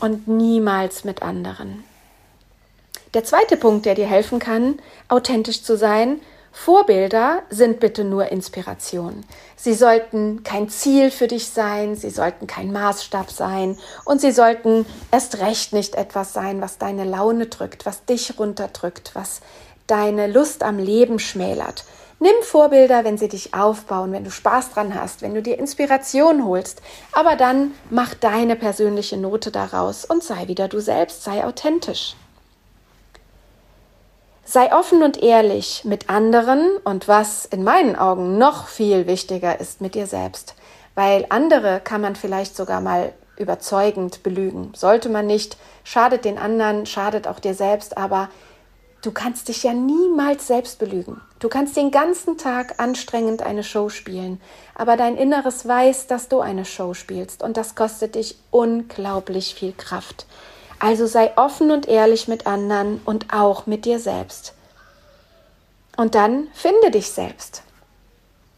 und 0.00 0.28
niemals 0.28 1.04
mit 1.04 1.22
anderen. 1.22 1.84
Der 3.14 3.24
zweite 3.24 3.56
Punkt, 3.56 3.86
der 3.86 3.94
dir 3.94 4.06
helfen 4.06 4.38
kann, 4.38 4.78
authentisch 5.08 5.62
zu 5.62 5.76
sein, 5.76 6.20
Vorbilder 6.52 7.42
sind 7.50 7.80
bitte 7.80 8.02
nur 8.02 8.32
Inspiration. 8.32 9.24
Sie 9.56 9.74
sollten 9.74 10.42
kein 10.42 10.70
Ziel 10.70 11.10
für 11.10 11.26
dich 11.26 11.48
sein, 11.48 11.96
sie 11.96 12.08
sollten 12.08 12.46
kein 12.46 12.72
Maßstab 12.72 13.30
sein 13.30 13.78
und 14.06 14.22
sie 14.22 14.32
sollten 14.32 14.86
erst 15.12 15.38
recht 15.40 15.74
nicht 15.74 15.94
etwas 15.96 16.32
sein, 16.32 16.62
was 16.62 16.78
deine 16.78 17.04
Laune 17.04 17.46
drückt, 17.46 17.84
was 17.84 18.06
dich 18.06 18.38
runterdrückt, 18.38 19.10
was 19.12 19.42
deine 19.86 20.26
Lust 20.26 20.62
am 20.62 20.78
Leben 20.78 21.18
schmälert. 21.18 21.84
Nimm 22.18 22.34
Vorbilder, 22.42 23.04
wenn 23.04 23.18
sie 23.18 23.28
dich 23.28 23.52
aufbauen, 23.52 24.12
wenn 24.12 24.24
du 24.24 24.30
Spaß 24.30 24.70
dran 24.70 24.94
hast, 24.94 25.20
wenn 25.20 25.34
du 25.34 25.42
dir 25.42 25.58
Inspiration 25.58 26.46
holst. 26.46 26.80
Aber 27.12 27.36
dann 27.36 27.72
mach 27.90 28.14
deine 28.14 28.56
persönliche 28.56 29.18
Note 29.18 29.50
daraus 29.50 30.06
und 30.06 30.22
sei 30.22 30.48
wieder 30.48 30.68
du 30.68 30.80
selbst, 30.80 31.24
sei 31.24 31.44
authentisch. 31.44 32.16
Sei 34.46 34.72
offen 34.72 35.02
und 35.02 35.22
ehrlich 35.22 35.82
mit 35.84 36.08
anderen 36.08 36.78
und 36.84 37.08
was 37.08 37.44
in 37.44 37.64
meinen 37.64 37.96
Augen 37.96 38.38
noch 38.38 38.68
viel 38.68 39.06
wichtiger 39.06 39.60
ist 39.60 39.80
mit 39.80 39.94
dir 39.94 40.06
selbst. 40.06 40.54
Weil 40.94 41.26
andere 41.28 41.80
kann 41.80 42.00
man 42.00 42.16
vielleicht 42.16 42.56
sogar 42.56 42.80
mal 42.80 43.12
überzeugend 43.36 44.22
belügen. 44.22 44.72
Sollte 44.74 45.10
man 45.10 45.26
nicht, 45.26 45.58
schadet 45.84 46.24
den 46.24 46.38
anderen, 46.38 46.86
schadet 46.86 47.26
auch 47.28 47.40
dir 47.40 47.54
selbst, 47.54 47.98
aber 47.98 48.30
Du 49.06 49.12
kannst 49.12 49.46
dich 49.46 49.62
ja 49.62 49.72
niemals 49.72 50.48
selbst 50.48 50.80
belügen. 50.80 51.20
Du 51.38 51.48
kannst 51.48 51.76
den 51.76 51.92
ganzen 51.92 52.38
Tag 52.38 52.80
anstrengend 52.80 53.40
eine 53.40 53.62
Show 53.62 53.88
spielen, 53.88 54.40
aber 54.74 54.96
dein 54.96 55.16
Inneres 55.16 55.64
weiß, 55.64 56.08
dass 56.08 56.28
du 56.28 56.40
eine 56.40 56.64
Show 56.64 56.92
spielst 56.92 57.40
und 57.40 57.56
das 57.56 57.76
kostet 57.76 58.16
dich 58.16 58.36
unglaublich 58.50 59.54
viel 59.54 59.72
Kraft. 59.72 60.26
Also 60.80 61.06
sei 61.06 61.30
offen 61.36 61.70
und 61.70 61.86
ehrlich 61.86 62.26
mit 62.26 62.48
anderen 62.48 63.00
und 63.04 63.32
auch 63.32 63.66
mit 63.66 63.84
dir 63.84 64.00
selbst. 64.00 64.54
Und 65.96 66.16
dann 66.16 66.48
finde 66.52 66.90
dich 66.90 67.08
selbst. 67.12 67.62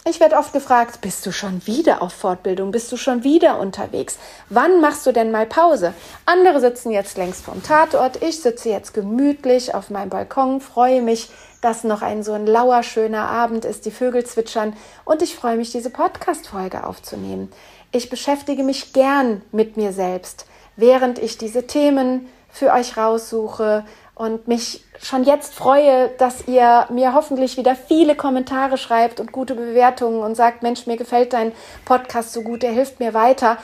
Ich 0.08 0.20
werde 0.20 0.38
oft 0.38 0.54
gefragt, 0.54 1.02
bist 1.02 1.26
du 1.26 1.32
schon 1.32 1.66
wieder 1.66 2.00
auf 2.00 2.14
Fortbildung? 2.14 2.70
Bist 2.70 2.90
du 2.90 2.96
schon 2.96 3.24
wieder 3.24 3.58
unterwegs? 3.58 4.16
Wann 4.48 4.80
machst 4.80 5.04
du 5.04 5.12
denn 5.12 5.30
mal 5.30 5.44
Pause? 5.44 5.92
Andere 6.24 6.60
sitzen 6.60 6.90
jetzt 6.90 7.18
längst 7.18 7.44
vom 7.44 7.62
Tatort. 7.62 8.22
Ich 8.22 8.40
sitze 8.40 8.70
jetzt 8.70 8.94
gemütlich 8.94 9.74
auf 9.74 9.90
meinem 9.90 10.08
Balkon, 10.08 10.62
freue 10.62 11.02
mich, 11.02 11.28
dass 11.60 11.84
noch 11.84 12.00
ein 12.00 12.22
so 12.22 12.32
ein 12.32 12.46
lauer, 12.46 12.82
schöner 12.82 13.28
Abend 13.28 13.66
ist, 13.66 13.84
die 13.84 13.90
Vögel 13.90 14.24
zwitschern 14.24 14.74
und 15.04 15.20
ich 15.20 15.34
freue 15.36 15.58
mich, 15.58 15.72
diese 15.72 15.90
Podcast-Folge 15.90 16.86
aufzunehmen. 16.86 17.52
Ich 17.92 18.08
beschäftige 18.08 18.62
mich 18.62 18.94
gern 18.94 19.42
mit 19.52 19.76
mir 19.76 19.92
selbst, 19.92 20.46
während 20.76 21.18
ich 21.18 21.36
diese 21.36 21.66
Themen 21.66 22.28
für 22.48 22.72
euch 22.72 22.96
raussuche 22.96 23.84
und 24.18 24.48
mich 24.48 24.84
schon 25.00 25.22
jetzt 25.22 25.54
freue, 25.54 26.08
dass 26.18 26.48
ihr 26.48 26.87
mir 26.90 27.14
hoffentlich 27.14 27.56
wieder 27.56 27.76
viele 27.76 28.16
Kommentare 28.16 28.76
schreibt 28.76 29.20
und 29.20 29.30
gute 29.30 29.54
Bewertungen 29.54 30.20
und 30.20 30.34
sagt, 30.34 30.62
Mensch, 30.64 30.87
mir 30.87 30.96
gefällt 30.96 31.32
dein 31.32 31.52
Podcast 31.84 32.32
so 32.32 32.42
gut, 32.42 32.64
der 32.64 32.72
hilft 32.72 32.98
mir 32.98 33.14
weiter, 33.14 33.58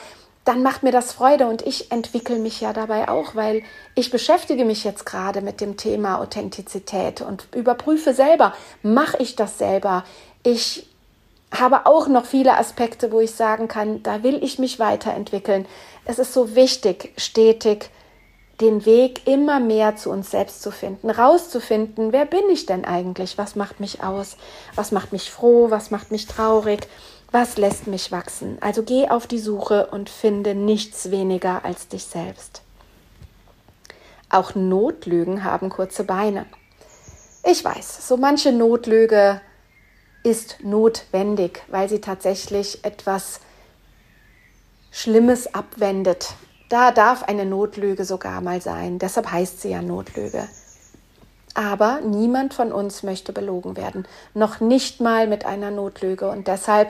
dann 0.45 0.63
macht 0.63 0.81
mir 0.81 0.93
das 0.93 1.11
Freude 1.11 1.47
und 1.47 1.61
ich 1.63 1.91
entwickle 1.91 2.37
mich 2.37 2.61
ja 2.61 2.71
dabei 2.71 3.09
auch, 3.09 3.35
weil 3.35 3.63
ich 3.95 4.11
beschäftige 4.11 4.63
mich 4.63 4.85
jetzt 4.85 5.05
gerade 5.05 5.41
mit 5.41 5.59
dem 5.59 5.75
Thema 5.75 6.19
Authentizität 6.19 7.19
und 7.21 7.47
überprüfe 7.53 8.13
selber, 8.13 8.53
mache 8.81 9.17
ich 9.17 9.35
das 9.35 9.57
selber? 9.57 10.05
Ich 10.43 10.87
habe 11.51 11.85
auch 11.85 12.07
noch 12.07 12.25
viele 12.25 12.57
Aspekte, 12.57 13.11
wo 13.11 13.19
ich 13.19 13.31
sagen 13.31 13.67
kann, 13.67 14.03
da 14.03 14.23
will 14.23 14.41
ich 14.41 14.57
mich 14.57 14.79
weiterentwickeln. 14.79 15.65
Es 16.05 16.17
ist 16.17 16.31
so 16.31 16.55
wichtig, 16.55 17.13
stetig 17.17 17.89
den 18.61 18.85
Weg 18.85 19.27
immer 19.27 19.59
mehr 19.59 19.95
zu 19.95 20.09
uns 20.09 20.31
selbst 20.31 20.61
zu 20.61 20.71
finden, 20.71 21.09
rauszufinden, 21.09 22.13
wer 22.13 22.25
bin 22.25 22.49
ich 22.51 22.65
denn 22.65 22.85
eigentlich, 22.85 23.37
was 23.37 23.55
macht 23.55 23.79
mich 23.79 24.01
aus, 24.01 24.37
was 24.75 24.91
macht 24.91 25.11
mich 25.11 25.29
froh, 25.29 25.69
was 25.69 25.91
macht 25.91 26.11
mich 26.11 26.25
traurig, 26.25 26.87
was 27.31 27.57
lässt 27.57 27.87
mich 27.87 28.11
wachsen. 28.11 28.57
Also 28.61 28.83
geh 28.83 29.09
auf 29.09 29.27
die 29.27 29.39
Suche 29.39 29.87
und 29.87 30.09
finde 30.09 30.55
nichts 30.55 31.11
weniger 31.11 31.65
als 31.65 31.89
dich 31.89 32.05
selbst. 32.05 32.61
Auch 34.29 34.55
Notlügen 34.55 35.43
haben 35.43 35.69
kurze 35.69 36.03
Beine. 36.03 36.45
Ich 37.43 37.63
weiß, 37.63 38.07
so 38.07 38.17
manche 38.17 38.51
Notlüge 38.51 39.41
ist 40.23 40.63
notwendig, 40.63 41.61
weil 41.67 41.89
sie 41.89 42.01
tatsächlich 42.01 42.83
etwas 42.83 43.39
Schlimmes 44.91 45.53
abwendet. 45.53 46.33
Da 46.69 46.91
darf 46.91 47.23
eine 47.23 47.45
Notlüge 47.45 48.05
sogar 48.05 48.41
mal 48.41 48.61
sein. 48.61 48.99
Deshalb 48.99 49.31
heißt 49.31 49.61
sie 49.61 49.69
ja 49.69 49.81
Notlüge. 49.81 50.47
Aber 51.53 52.01
niemand 52.01 52.53
von 52.53 52.71
uns 52.71 53.03
möchte 53.03 53.31
belogen 53.31 53.77
werden. 53.77 54.07
Noch 54.33 54.59
nicht 54.59 54.99
mal 54.99 55.27
mit 55.27 55.45
einer 55.45 55.71
Notlüge. 55.71 56.29
Und 56.29 56.47
deshalb 56.47 56.89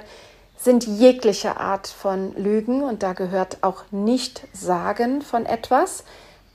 sind 0.58 0.88
jegliche 0.88 1.58
Art 1.60 1.88
von 1.88 2.34
Lügen, 2.36 2.84
und 2.84 3.04
da 3.04 3.14
gehört 3.14 3.58
auch 3.62 3.84
nicht 3.92 4.48
Sagen 4.54 5.22
von 5.22 5.46
etwas, 5.46 6.04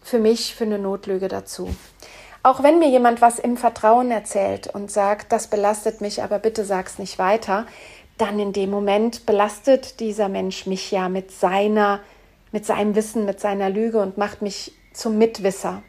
für 0.03 0.19
mich 0.19 0.55
für 0.55 0.65
eine 0.65 0.79
Notlüge 0.79 1.29
dazu. 1.29 1.69
Auch 2.43 2.63
wenn 2.63 2.79
mir 2.79 2.89
jemand 2.89 3.21
was 3.21 3.39
im 3.39 3.59
Vertrauen 3.59 4.11
erzählt 4.11 4.67
und 4.67 4.91
sagt, 4.91 5.31
das 5.31 5.49
belastet 5.49 6.01
mich, 6.01 6.23
aber 6.23 6.39
bitte 6.39 6.65
sag's 6.65 6.99
nicht 6.99 7.19
weiter, 7.19 7.67
dann 8.17 8.39
in 8.39 8.53
dem 8.53 8.71
Moment 8.71 9.27
belastet 9.27 10.01
dieser 10.01 10.29
Mensch 10.29 10.67
mich 10.67 10.91
ja 10.91 11.09
mit 11.09 11.31
seiner, 11.33 12.01
mit 12.53 12.67
seinem 12.67 12.95
Wissen, 12.95 13.25
mit 13.25 13.41
seiner 13.41 13.71
Lüge 13.71 14.01
und 14.01 14.19
macht 14.19 14.43
mich 14.43 14.73
zum 14.93 15.19
Mitwisser. 15.19 15.83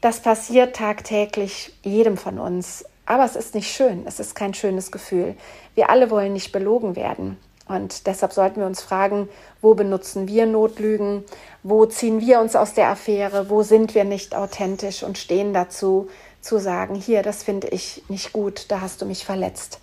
Das 0.00 0.20
passiert 0.20 0.76
tagtäglich 0.76 1.72
jedem 1.82 2.16
von 2.16 2.38
uns. 2.38 2.84
Aber 3.06 3.24
es 3.24 3.36
ist 3.36 3.54
nicht 3.54 3.72
schön. 3.72 4.04
Es 4.06 4.20
ist 4.20 4.34
kein 4.34 4.54
schönes 4.54 4.90
Gefühl. 4.90 5.36
Wir 5.74 5.90
alle 5.90 6.10
wollen 6.10 6.32
nicht 6.32 6.52
belogen 6.52 6.96
werden. 6.96 7.38
Und 7.68 8.06
deshalb 8.06 8.32
sollten 8.32 8.60
wir 8.60 8.66
uns 8.66 8.80
fragen, 8.80 9.28
wo 9.60 9.74
benutzen 9.74 10.28
wir 10.28 10.46
Notlügen? 10.46 11.24
Wo 11.62 11.86
ziehen 11.86 12.20
wir 12.20 12.40
uns 12.40 12.54
aus 12.54 12.74
der 12.74 12.88
Affäre? 12.88 13.50
Wo 13.50 13.62
sind 13.62 13.94
wir 13.94 14.04
nicht 14.04 14.34
authentisch 14.36 15.02
und 15.02 15.18
stehen 15.18 15.52
dazu, 15.52 16.08
zu 16.46 16.58
sagen, 16.58 16.94
hier, 16.94 17.22
das 17.22 17.42
finde 17.42 17.68
ich 17.68 18.04
nicht 18.08 18.32
gut, 18.32 18.66
da 18.68 18.80
hast 18.80 19.02
du 19.02 19.06
mich 19.06 19.24
verletzt. 19.24 19.80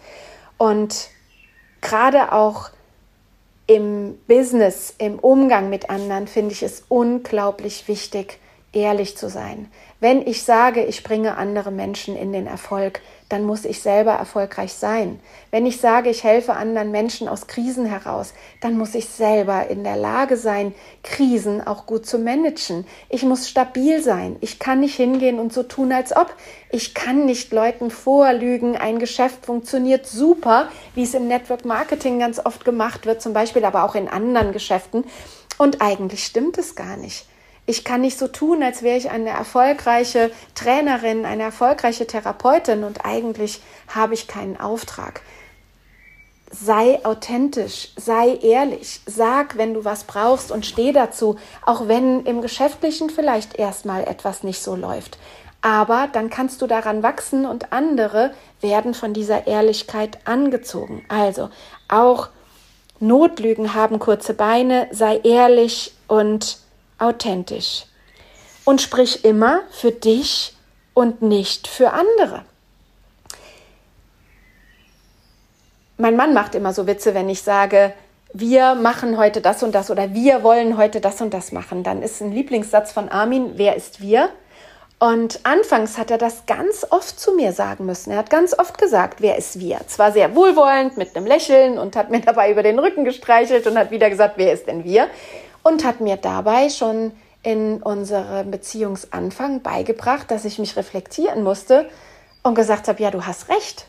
Und 0.57 1.09
gerade 1.81 2.31
auch 2.31 2.69
im 3.67 4.17
Business, 4.27 4.93
im 4.97 5.19
Umgang 5.19 5.69
mit 5.69 5.89
anderen, 5.89 6.27
finde 6.27 6.53
ich 6.53 6.63
es 6.63 6.83
unglaublich 6.89 7.87
wichtig, 7.87 8.39
ehrlich 8.73 9.17
zu 9.17 9.29
sein. 9.29 9.71
Wenn 10.03 10.27
ich 10.27 10.43
sage, 10.43 10.83
ich 10.83 11.01
bringe 11.01 11.37
andere 11.37 11.71
Menschen 11.71 12.17
in 12.17 12.33
den 12.33 12.45
Erfolg, 12.45 12.99
dann 13.29 13.45
muss 13.45 13.63
ich 13.63 13.81
selber 13.81 14.11
erfolgreich 14.11 14.73
sein. 14.73 15.21
Wenn 15.49 15.65
ich 15.65 15.79
sage, 15.79 16.09
ich 16.09 16.25
helfe 16.25 16.55
anderen 16.55 16.91
Menschen 16.91 17.29
aus 17.29 17.47
Krisen 17.47 17.85
heraus, 17.85 18.33
dann 18.59 18.77
muss 18.77 18.95
ich 18.95 19.07
selber 19.07 19.67
in 19.67 19.85
der 19.85 19.95
Lage 19.95 20.35
sein, 20.35 20.75
Krisen 21.03 21.65
auch 21.65 21.85
gut 21.85 22.05
zu 22.05 22.19
managen. 22.19 22.85
Ich 23.07 23.23
muss 23.23 23.47
stabil 23.47 24.03
sein. 24.03 24.35
Ich 24.41 24.59
kann 24.59 24.81
nicht 24.81 24.97
hingehen 24.97 25.39
und 25.39 25.53
so 25.53 25.63
tun, 25.63 25.93
als 25.93 26.13
ob. 26.13 26.35
Ich 26.69 26.93
kann 26.93 27.23
nicht 27.23 27.53
Leuten 27.53 27.89
vorlügen, 27.89 28.75
ein 28.75 28.99
Geschäft 28.99 29.45
funktioniert 29.45 30.05
super, 30.05 30.67
wie 30.95 31.03
es 31.03 31.13
im 31.13 31.29
Network 31.29 31.63
Marketing 31.63 32.19
ganz 32.19 32.45
oft 32.45 32.65
gemacht 32.65 33.05
wird, 33.05 33.21
zum 33.21 33.31
Beispiel 33.31 33.63
aber 33.63 33.85
auch 33.85 33.95
in 33.95 34.09
anderen 34.09 34.51
Geschäften. 34.51 35.05
Und 35.57 35.81
eigentlich 35.81 36.25
stimmt 36.25 36.57
es 36.57 36.75
gar 36.75 36.97
nicht. 36.97 37.25
Ich 37.65 37.85
kann 37.85 38.01
nicht 38.01 38.19
so 38.19 38.27
tun, 38.27 38.61
als 38.61 38.83
wäre 38.83 38.97
ich 38.97 39.09
eine 39.09 39.29
erfolgreiche 39.29 40.31
Trainerin, 40.53 41.25
eine 41.25 41.43
erfolgreiche 41.43 42.05
Therapeutin 42.05 42.83
und 42.83 43.05
eigentlich 43.05 43.61
habe 43.87 44.13
ich 44.13 44.27
keinen 44.27 44.59
Auftrag. 44.59 45.21
Sei 46.51 47.03
authentisch, 47.03 47.93
sei 47.95 48.35
ehrlich, 48.35 48.99
sag, 49.05 49.57
wenn 49.57 49.73
du 49.73 49.85
was 49.85 50.03
brauchst 50.03 50.51
und 50.51 50.65
steh 50.65 50.91
dazu, 50.91 51.37
auch 51.65 51.87
wenn 51.87 52.25
im 52.25 52.41
Geschäftlichen 52.41 53.09
vielleicht 53.09 53.55
erstmal 53.55 54.03
etwas 54.03 54.43
nicht 54.43 54.61
so 54.61 54.75
läuft. 54.75 55.17
Aber 55.61 56.09
dann 56.11 56.29
kannst 56.29 56.61
du 56.61 56.67
daran 56.67 57.01
wachsen 57.01 57.45
und 57.45 57.71
andere 57.71 58.33
werden 58.59 58.93
von 58.93 59.13
dieser 59.13 59.47
Ehrlichkeit 59.47 60.19
angezogen. 60.25 61.05
Also 61.07 61.49
auch 61.87 62.27
Notlügen 62.99 63.73
haben 63.73 63.97
kurze 63.97 64.33
Beine, 64.33 64.87
sei 64.91 65.17
ehrlich 65.23 65.93
und 66.07 66.57
authentisch 67.03 67.85
und 68.65 68.81
sprich 68.81 69.25
immer 69.25 69.61
für 69.71 69.91
dich 69.91 70.55
und 70.93 71.21
nicht 71.21 71.67
für 71.67 71.91
andere. 71.91 72.43
Mein 75.97 76.15
Mann 76.15 76.33
macht 76.33 76.55
immer 76.55 76.73
so 76.73 76.87
Witze, 76.87 77.13
wenn 77.13 77.29
ich 77.29 77.41
sage, 77.41 77.93
wir 78.33 78.73
machen 78.73 79.17
heute 79.17 79.41
das 79.41 79.61
und 79.61 79.75
das 79.75 79.91
oder 79.91 80.13
wir 80.13 80.41
wollen 80.41 80.75
heute 80.77 80.99
das 81.01 81.21
und 81.21 81.33
das 81.33 81.51
machen. 81.51 81.83
Dann 81.83 82.01
ist 82.01 82.19
ein 82.19 82.31
Lieblingssatz 82.31 82.91
von 82.91 83.09
Armin, 83.09 83.53
wer 83.55 83.75
ist 83.75 84.01
wir? 84.01 84.29
Und 84.97 85.41
anfangs 85.43 85.97
hat 85.97 86.11
er 86.11 86.17
das 86.17 86.45
ganz 86.45 86.85
oft 86.89 87.19
zu 87.19 87.33
mir 87.33 87.51
sagen 87.51 87.85
müssen. 87.85 88.11
Er 88.11 88.17
hat 88.19 88.29
ganz 88.29 88.57
oft 88.57 88.77
gesagt, 88.77 89.21
wer 89.21 89.37
ist 89.37 89.59
wir? 89.59 89.81
Zwar 89.87 90.13
sehr 90.13 90.33
wohlwollend 90.33 90.97
mit 90.97 91.15
einem 91.15 91.27
Lächeln 91.27 91.77
und 91.77 91.95
hat 91.95 92.09
mir 92.09 92.21
dabei 92.21 92.51
über 92.51 92.63
den 92.63 92.79
Rücken 92.79 93.03
gestreichelt 93.03 93.67
und 93.67 93.77
hat 93.77 93.91
wieder 93.91 94.09
gesagt, 94.09 94.35
wer 94.37 94.53
ist 94.53 94.65
denn 94.67 94.83
wir? 94.83 95.09
Und 95.63 95.83
hat 95.83 96.01
mir 96.01 96.17
dabei 96.17 96.69
schon 96.69 97.11
in 97.41 97.81
unserem 97.81 98.51
Beziehungsanfang 98.51 99.61
beigebracht, 99.61 100.31
dass 100.31 100.45
ich 100.45 100.59
mich 100.59 100.75
reflektieren 100.77 101.43
musste 101.43 101.89
und 102.41 102.55
gesagt 102.55 102.87
habe, 102.87 103.01
ja, 103.01 103.11
du 103.11 103.25
hast 103.25 103.49
recht. 103.49 103.87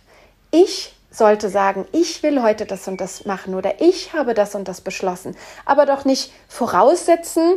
Ich 0.51 0.95
sollte 1.11 1.49
sagen, 1.49 1.87
ich 1.93 2.23
will 2.23 2.43
heute 2.43 2.67
das 2.67 2.89
und 2.89 3.01
das 3.01 3.25
machen 3.25 3.55
oder 3.55 3.81
ich 3.81 4.13
habe 4.13 4.35
das 4.35 4.55
und 4.55 4.67
das 4.67 4.81
beschlossen, 4.81 5.37
aber 5.65 5.87
doch 5.87 6.05
nicht 6.05 6.33
voraussetzen, 6.49 7.55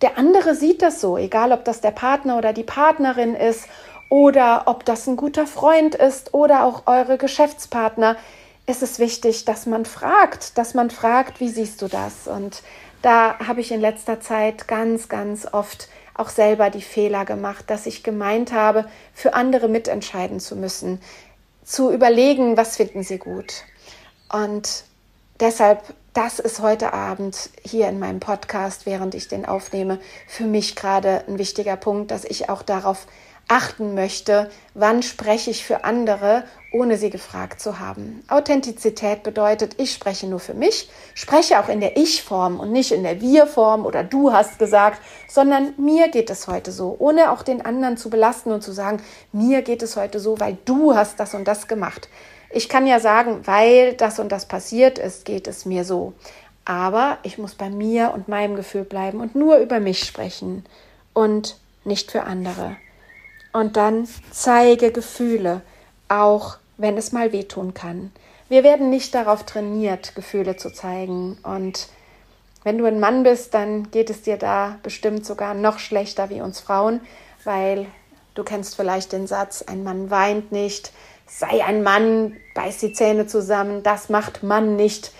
der 0.00 0.18
andere 0.18 0.54
sieht 0.54 0.82
das 0.82 1.00
so, 1.00 1.16
egal 1.16 1.52
ob 1.52 1.64
das 1.64 1.80
der 1.80 1.90
Partner 1.90 2.38
oder 2.38 2.52
die 2.52 2.64
Partnerin 2.64 3.34
ist 3.34 3.66
oder 4.08 4.62
ob 4.66 4.84
das 4.84 5.06
ein 5.06 5.16
guter 5.16 5.46
Freund 5.46 5.94
ist 5.94 6.34
oder 6.34 6.64
auch 6.64 6.82
eure 6.86 7.18
Geschäftspartner. 7.18 8.16
Es 8.66 8.82
ist 8.82 8.98
wichtig, 8.98 9.44
dass 9.44 9.66
man 9.66 9.84
fragt, 9.84 10.56
dass 10.56 10.72
man 10.74 10.90
fragt, 10.90 11.40
wie 11.40 11.48
siehst 11.48 11.82
du 11.82 11.88
das? 11.88 12.26
Und 12.26 12.62
da 13.04 13.38
habe 13.38 13.60
ich 13.60 13.70
in 13.70 13.82
letzter 13.82 14.20
Zeit 14.20 14.66
ganz, 14.66 15.08
ganz 15.08 15.46
oft 15.52 15.88
auch 16.14 16.30
selber 16.30 16.70
die 16.70 16.80
Fehler 16.80 17.26
gemacht, 17.26 17.64
dass 17.68 17.86
ich 17.86 18.02
gemeint 18.02 18.52
habe, 18.52 18.88
für 19.12 19.34
andere 19.34 19.68
mitentscheiden 19.68 20.40
zu 20.40 20.56
müssen, 20.56 21.02
zu 21.64 21.92
überlegen, 21.92 22.56
was 22.56 22.76
finden 22.76 23.02
sie 23.02 23.18
gut. 23.18 23.64
Und 24.32 24.84
deshalb, 25.38 25.82
das 26.14 26.38
ist 26.38 26.60
heute 26.60 26.94
Abend 26.94 27.50
hier 27.62 27.88
in 27.88 27.98
meinem 27.98 28.20
Podcast, 28.20 28.86
während 28.86 29.14
ich 29.14 29.28
den 29.28 29.44
aufnehme, 29.44 29.98
für 30.26 30.44
mich 30.44 30.74
gerade 30.74 31.24
ein 31.28 31.38
wichtiger 31.38 31.76
Punkt, 31.76 32.10
dass 32.10 32.24
ich 32.24 32.48
auch 32.48 32.62
darauf 32.62 33.06
achten 33.48 33.94
möchte, 33.94 34.50
wann 34.74 35.02
spreche 35.02 35.50
ich 35.50 35.64
für 35.64 35.84
andere, 35.84 36.44
ohne 36.72 36.96
sie 36.96 37.10
gefragt 37.10 37.60
zu 37.60 37.78
haben. 37.78 38.24
Authentizität 38.28 39.22
bedeutet, 39.22 39.80
ich 39.80 39.92
spreche 39.92 40.26
nur 40.26 40.40
für 40.40 40.54
mich, 40.54 40.90
spreche 41.14 41.60
auch 41.60 41.68
in 41.68 41.80
der 41.80 41.96
Ich-Form 41.96 42.58
und 42.58 42.72
nicht 42.72 42.90
in 42.90 43.02
der 43.02 43.20
Wir-Form 43.20 43.86
oder 43.86 44.02
du 44.02 44.32
hast 44.32 44.58
gesagt, 44.58 45.00
sondern 45.28 45.74
mir 45.76 46.08
geht 46.08 46.30
es 46.30 46.48
heute 46.48 46.72
so, 46.72 46.96
ohne 46.98 47.30
auch 47.30 47.42
den 47.42 47.64
anderen 47.64 47.96
zu 47.96 48.10
belasten 48.10 48.50
und 48.50 48.62
zu 48.62 48.72
sagen, 48.72 49.02
mir 49.32 49.62
geht 49.62 49.82
es 49.82 49.96
heute 49.96 50.20
so, 50.20 50.40
weil 50.40 50.56
du 50.64 50.94
hast 50.94 51.20
das 51.20 51.34
und 51.34 51.46
das 51.46 51.68
gemacht. 51.68 52.08
Ich 52.50 52.68
kann 52.68 52.86
ja 52.86 53.00
sagen, 53.00 53.40
weil 53.44 53.94
das 53.94 54.18
und 54.18 54.30
das 54.30 54.46
passiert 54.46 54.98
ist, 54.98 55.24
geht 55.24 55.48
es 55.48 55.66
mir 55.66 55.84
so. 55.84 56.12
Aber 56.64 57.18
ich 57.22 57.36
muss 57.36 57.54
bei 57.54 57.68
mir 57.68 58.12
und 58.14 58.28
meinem 58.28 58.56
Gefühl 58.56 58.84
bleiben 58.84 59.20
und 59.20 59.34
nur 59.34 59.58
über 59.58 59.80
mich 59.80 60.04
sprechen 60.04 60.64
und 61.12 61.56
nicht 61.84 62.10
für 62.10 62.22
andere. 62.22 62.76
Und 63.54 63.76
dann 63.76 64.08
zeige 64.32 64.90
Gefühle, 64.90 65.62
auch 66.08 66.56
wenn 66.76 66.98
es 66.98 67.12
mal 67.12 67.30
wehtun 67.30 67.72
kann. 67.72 68.10
Wir 68.48 68.64
werden 68.64 68.90
nicht 68.90 69.14
darauf 69.14 69.44
trainiert, 69.44 70.16
Gefühle 70.16 70.56
zu 70.56 70.72
zeigen. 70.72 71.38
Und 71.44 71.86
wenn 72.64 72.78
du 72.78 72.84
ein 72.84 72.98
Mann 72.98 73.22
bist, 73.22 73.54
dann 73.54 73.92
geht 73.92 74.10
es 74.10 74.22
dir 74.22 74.38
da 74.38 74.80
bestimmt 74.82 75.24
sogar 75.24 75.54
noch 75.54 75.78
schlechter 75.78 76.30
wie 76.30 76.40
uns 76.40 76.58
Frauen, 76.58 77.00
weil 77.44 77.86
du 78.34 78.42
kennst 78.42 78.74
vielleicht 78.74 79.12
den 79.12 79.28
Satz, 79.28 79.62
ein 79.62 79.84
Mann 79.84 80.10
weint 80.10 80.50
nicht, 80.50 80.92
sei 81.28 81.64
ein 81.64 81.84
Mann, 81.84 82.34
beiß 82.56 82.78
die 82.78 82.92
Zähne 82.92 83.28
zusammen, 83.28 83.84
das 83.84 84.08
macht 84.08 84.42
Mann 84.42 84.74
nicht. 84.74 85.12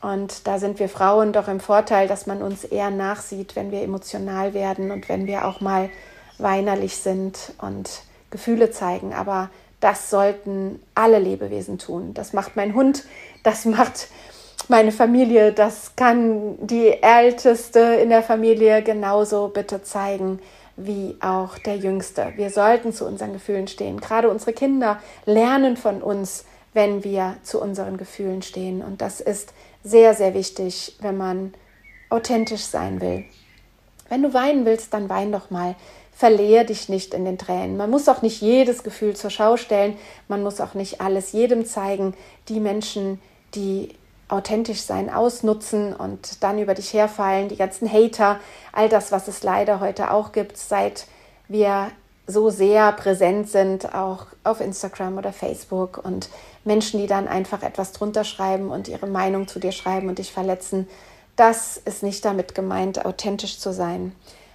Und 0.00 0.46
da 0.46 0.58
sind 0.58 0.78
wir 0.78 0.88
Frauen 0.88 1.34
doch 1.34 1.48
im 1.48 1.60
Vorteil, 1.60 2.08
dass 2.08 2.26
man 2.26 2.40
uns 2.40 2.64
eher 2.64 2.90
nachsieht, 2.90 3.56
wenn 3.56 3.70
wir 3.70 3.82
emotional 3.82 4.54
werden 4.54 4.90
und 4.90 5.10
wenn 5.10 5.26
wir 5.26 5.44
auch 5.44 5.60
mal 5.60 5.90
weinerlich 6.38 6.96
sind 6.96 7.52
und 7.60 8.02
Gefühle 8.30 8.70
zeigen. 8.70 9.12
Aber 9.12 9.50
das 9.80 10.10
sollten 10.10 10.82
alle 10.94 11.18
Lebewesen 11.18 11.78
tun. 11.78 12.14
Das 12.14 12.32
macht 12.32 12.56
mein 12.56 12.74
Hund, 12.74 13.04
das 13.42 13.64
macht 13.64 14.08
meine 14.68 14.92
Familie, 14.92 15.52
das 15.52 15.94
kann 15.94 16.56
die 16.66 17.02
Älteste 17.02 17.80
in 17.80 18.08
der 18.08 18.22
Familie 18.22 18.82
genauso 18.82 19.48
bitte 19.48 19.82
zeigen 19.82 20.40
wie 20.76 21.16
auch 21.20 21.58
der 21.58 21.76
Jüngste. 21.76 22.32
Wir 22.36 22.50
sollten 22.50 22.92
zu 22.92 23.06
unseren 23.06 23.32
Gefühlen 23.32 23.68
stehen. 23.68 24.00
Gerade 24.00 24.28
unsere 24.30 24.52
Kinder 24.52 24.98
lernen 25.24 25.76
von 25.76 26.02
uns, 26.02 26.44
wenn 26.72 27.04
wir 27.04 27.36
zu 27.42 27.60
unseren 27.60 27.96
Gefühlen 27.96 28.42
stehen. 28.42 28.82
Und 28.82 29.00
das 29.00 29.20
ist 29.20 29.52
sehr, 29.84 30.14
sehr 30.14 30.34
wichtig, 30.34 30.96
wenn 31.00 31.16
man 31.16 31.54
authentisch 32.10 32.64
sein 32.64 33.00
will. 33.00 33.24
Wenn 34.08 34.22
du 34.22 34.34
weinen 34.34 34.64
willst, 34.64 34.92
dann 34.92 35.08
wein 35.08 35.30
doch 35.30 35.50
mal. 35.50 35.76
Verliere 36.14 36.64
dich 36.64 36.88
nicht 36.88 37.12
in 37.12 37.24
den 37.24 37.38
Tränen. 37.38 37.76
Man 37.76 37.90
muss 37.90 38.08
auch 38.08 38.22
nicht 38.22 38.40
jedes 38.40 38.82
Gefühl 38.82 39.16
zur 39.16 39.30
Schau 39.30 39.56
stellen, 39.56 39.96
man 40.28 40.42
muss 40.42 40.60
auch 40.60 40.74
nicht 40.74 41.00
alles 41.00 41.32
jedem 41.32 41.66
zeigen. 41.66 42.14
Die 42.48 42.60
Menschen, 42.60 43.20
die 43.54 43.90
authentisch 44.28 44.80
sein 44.80 45.10
ausnutzen 45.12 45.92
und 45.94 46.42
dann 46.42 46.58
über 46.58 46.74
dich 46.74 46.92
herfallen, 46.94 47.48
die 47.48 47.56
ganzen 47.56 47.92
Hater, 47.92 48.40
all 48.72 48.88
das, 48.88 49.12
was 49.12 49.28
es 49.28 49.42
leider 49.42 49.80
heute 49.80 50.10
auch 50.12 50.32
gibt, 50.32 50.56
seit 50.56 51.06
wir 51.48 51.90
so 52.26 52.48
sehr 52.48 52.92
präsent 52.92 53.50
sind, 53.50 53.94
auch 53.94 54.26
auf 54.44 54.60
Instagram 54.60 55.18
oder 55.18 55.32
Facebook 55.32 56.00
und 56.02 56.30
Menschen, 56.64 57.00
die 57.00 57.06
dann 57.06 57.28
einfach 57.28 57.62
etwas 57.62 57.92
drunter 57.92 58.24
schreiben 58.24 58.70
und 58.70 58.88
ihre 58.88 59.06
Meinung 59.06 59.46
zu 59.46 59.58
dir 59.58 59.72
schreiben 59.72 60.08
und 60.08 60.18
dich 60.18 60.32
verletzen, 60.32 60.88
das 61.36 61.76
ist 61.76 62.02
nicht 62.02 62.24
damit 62.24 62.54
gemeint, 62.54 63.04
authentisch 63.04 63.58
zu 63.58 63.72
sein. 63.72 64.12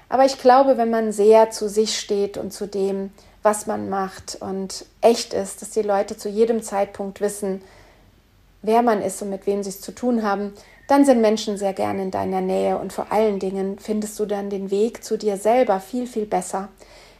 Aber 0.09 0.25
ich 0.25 0.39
glaube, 0.39 0.77
wenn 0.77 0.89
man 0.89 1.11
sehr 1.11 1.51
zu 1.51 1.69
sich 1.69 1.97
steht 1.97 2.37
und 2.37 2.51
zu 2.51 2.67
dem, 2.67 3.11
was 3.43 3.67
man 3.67 3.89
macht 3.89 4.37
und 4.41 4.85
echt 5.01 5.33
ist, 5.33 5.61
dass 5.61 5.69
die 5.69 5.81
Leute 5.81 6.17
zu 6.17 6.27
jedem 6.27 6.61
Zeitpunkt 6.61 7.21
wissen, 7.21 7.61
wer 8.61 8.81
man 8.81 9.01
ist 9.01 9.21
und 9.21 9.29
mit 9.29 9.45
wem 9.47 9.63
sie 9.63 9.69
es 9.69 9.81
zu 9.81 9.93
tun 9.93 10.23
haben, 10.23 10.53
dann 10.87 11.05
sind 11.05 11.21
Menschen 11.21 11.57
sehr 11.57 11.73
gerne 11.73 12.01
in 12.01 12.11
deiner 12.11 12.41
Nähe 12.41 12.77
und 12.77 12.91
vor 12.91 13.11
allen 13.11 13.39
Dingen 13.39 13.77
findest 13.79 14.19
du 14.19 14.25
dann 14.25 14.49
den 14.49 14.71
Weg 14.71 15.03
zu 15.03 15.17
dir 15.17 15.37
selber 15.37 15.79
viel, 15.79 16.07
viel 16.07 16.25
besser. 16.25 16.69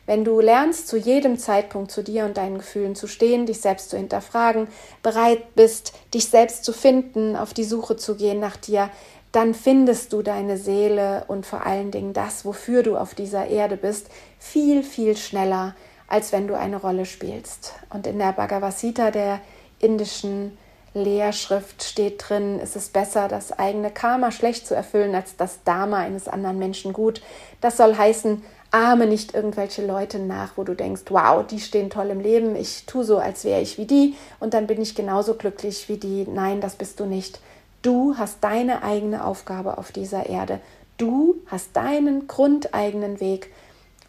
Wenn 0.07 0.25
du 0.25 0.39
lernst, 0.39 0.87
zu 0.87 0.97
jedem 0.97 1.37
Zeitpunkt 1.37 1.91
zu 1.91 2.01
dir 2.01 2.25
und 2.25 2.37
deinen 2.37 2.57
Gefühlen 2.57 2.95
zu 2.95 3.05
stehen, 3.05 3.45
dich 3.45 3.61
selbst 3.61 3.91
zu 3.91 3.97
hinterfragen, 3.97 4.67
bereit 5.03 5.53
bist, 5.53 5.93
dich 6.15 6.25
selbst 6.29 6.65
zu 6.65 6.73
finden, 6.73 7.35
auf 7.35 7.53
die 7.53 7.63
Suche 7.63 7.95
zu 7.95 8.15
gehen 8.15 8.39
nach 8.39 8.57
dir, 8.57 8.89
dann 9.31 9.53
findest 9.53 10.13
du 10.13 10.21
deine 10.21 10.57
Seele 10.57 11.25
und 11.27 11.45
vor 11.45 11.65
allen 11.65 11.91
Dingen 11.91 12.13
das, 12.13 12.45
wofür 12.45 12.83
du 12.83 12.97
auf 12.97 13.13
dieser 13.13 13.47
Erde 13.47 13.77
bist, 13.77 14.07
viel, 14.39 14.83
viel 14.83 15.15
schneller, 15.15 15.75
als 16.07 16.31
wenn 16.31 16.47
du 16.47 16.57
eine 16.57 16.77
Rolle 16.77 17.05
spielst. 17.05 17.73
Und 17.91 18.07
in 18.07 18.17
der 18.17 18.33
Bhagavad 18.33 18.73
der 19.13 19.39
indischen 19.79 20.57
Lehrschrift, 20.93 21.83
steht 21.83 22.23
drin, 22.27 22.59
ist 22.59 22.75
es 22.75 22.89
besser, 22.89 23.27
das 23.27 23.51
eigene 23.51 23.91
Karma 23.91 24.31
schlecht 24.31 24.65
zu 24.65 24.75
erfüllen, 24.75 25.13
als 25.13 25.35
das 25.37 25.63
Dharma 25.63 25.97
eines 25.97 26.27
anderen 26.27 26.57
Menschen 26.57 26.93
gut. 26.93 27.21
Das 27.61 27.77
soll 27.77 27.95
heißen, 27.95 28.41
ahme 28.71 29.05
nicht 29.05 29.33
irgendwelche 29.33 29.85
Leute 29.85 30.19
nach, 30.19 30.53
wo 30.55 30.63
du 30.63 30.75
denkst, 30.75 31.03
wow, 31.09 31.45
die 31.45 31.59
stehen 31.59 31.89
toll 31.89 32.09
im 32.09 32.19
Leben, 32.19 32.55
ich 32.55 32.85
tue 32.85 33.03
so, 33.03 33.17
als 33.17 33.43
wäre 33.43 33.61
ich 33.61 33.77
wie 33.77 33.85
die 33.85 34.15
und 34.39 34.53
dann 34.53 34.67
bin 34.67 34.81
ich 34.81 34.95
genauso 34.95 35.35
glücklich 35.35 35.89
wie 35.89 35.97
die. 35.97 36.27
Nein, 36.27 36.61
das 36.61 36.75
bist 36.75 36.99
du 36.99 37.05
nicht. 37.05 37.39
Du 37.81 38.17
hast 38.17 38.43
deine 38.43 38.83
eigene 38.83 39.23
Aufgabe 39.23 39.77
auf 39.77 39.93
dieser 39.93 40.25
Erde. 40.25 40.59
Du 40.97 41.35
hast 41.47 41.77
deinen 41.77 42.27
grundeigenen 42.27 43.21
Weg 43.21 43.51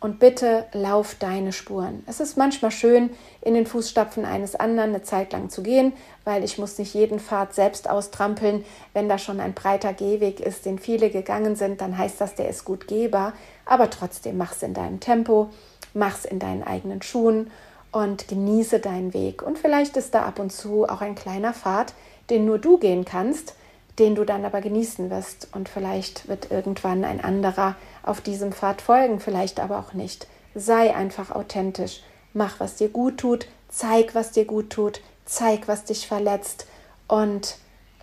und 0.01 0.19
bitte 0.19 0.67
lauf 0.73 1.15
deine 1.15 1.53
Spuren. 1.53 2.03
Es 2.09 2.19
ist 2.19 2.37
manchmal 2.37 2.73
schön, 2.73 3.11
in 3.43 3.55
den 3.55 3.67
Fußstapfen 3.67 4.25
eines 4.25 4.57
anderen 4.57 4.91
eine 4.91 5.03
Zeit 5.03 5.33
lang 5.33 5.51
zu 5.51 5.63
gehen, 5.63 5.93
weil 6.25 6.43
ich 6.43 6.59
muss 6.59 6.79
nicht 6.79 6.95
jeden 6.95 7.21
Pfad 7.21 7.55
selbst 7.55 7.89
austrampeln. 7.89 8.65
Wenn 8.93 9.09
da 9.09 9.19
schon 9.19 9.39
ein 9.39 9.55
breiter 9.55 9.93
Gehweg 9.93 10.41
ist, 10.41 10.67
den 10.67 10.81
viele 10.81 11.11
gegangen 11.11 11.55
sind, 11.55 11.81
dann 11.81 11.97
heißt 11.97 12.21
das, 12.21 12.35
der 12.35 12.49
ist 12.49 12.65
gut 12.65 12.89
gehbar. 12.89 13.35
Aber 13.67 13.89
trotzdem 13.89 14.37
mach's 14.37 14.65
in 14.65 14.75
deinem 14.75 14.99
Tempo, 14.99 15.51
mach's 15.95 16.25
in 16.25 16.41
deinen 16.41 16.65
eigenen 16.65 17.03
Schuhen 17.03 17.53
und 17.93 18.27
genieße 18.27 18.81
deinen 18.81 19.15
Weg. 19.15 19.43
Und 19.43 19.59
vielleicht 19.59 19.97
ist 19.97 20.13
da 20.15 20.23
ab 20.23 20.41
und 20.41 20.51
zu 20.51 20.89
auch 20.89 21.03
ein 21.03 21.15
kleiner 21.15 21.53
Pfad, 21.53 21.95
den 22.31 22.47
nur 22.47 22.59
du 22.59 22.79
gehen 22.79 23.05
kannst, 23.05 23.55
den 24.01 24.17
du 24.17 24.25
dann 24.25 24.45
aber 24.45 24.61
genießen 24.61 25.11
wirst. 25.11 25.49
Und 25.53 25.69
vielleicht 25.69 26.27
wird 26.27 26.51
irgendwann 26.51 27.05
ein 27.05 27.23
anderer 27.23 27.77
auf 28.03 28.21
diesem 28.21 28.53
Pfad 28.53 28.83
folgen, 28.83 29.21
vielleicht 29.21 29.61
aber 29.61 29.79
auch 29.79 29.93
nicht. 29.93 30.27
Sei 30.55 30.95
einfach 30.95 31.31
authentisch. 31.31 32.03
Mach, 32.33 32.59
was 32.59 32.77
dir 32.77 32.89
gut 32.89 33.19
tut. 33.19 33.47
Zeig, 33.69 34.17
was 34.17 34.33
dir 34.33 34.47
gut 34.47 34.71
tut. 34.71 35.01
Zeig, 35.25 35.69
was 35.69 35.85
dich 35.85 36.09
verletzt. 36.09 36.67
Und 37.07 37.57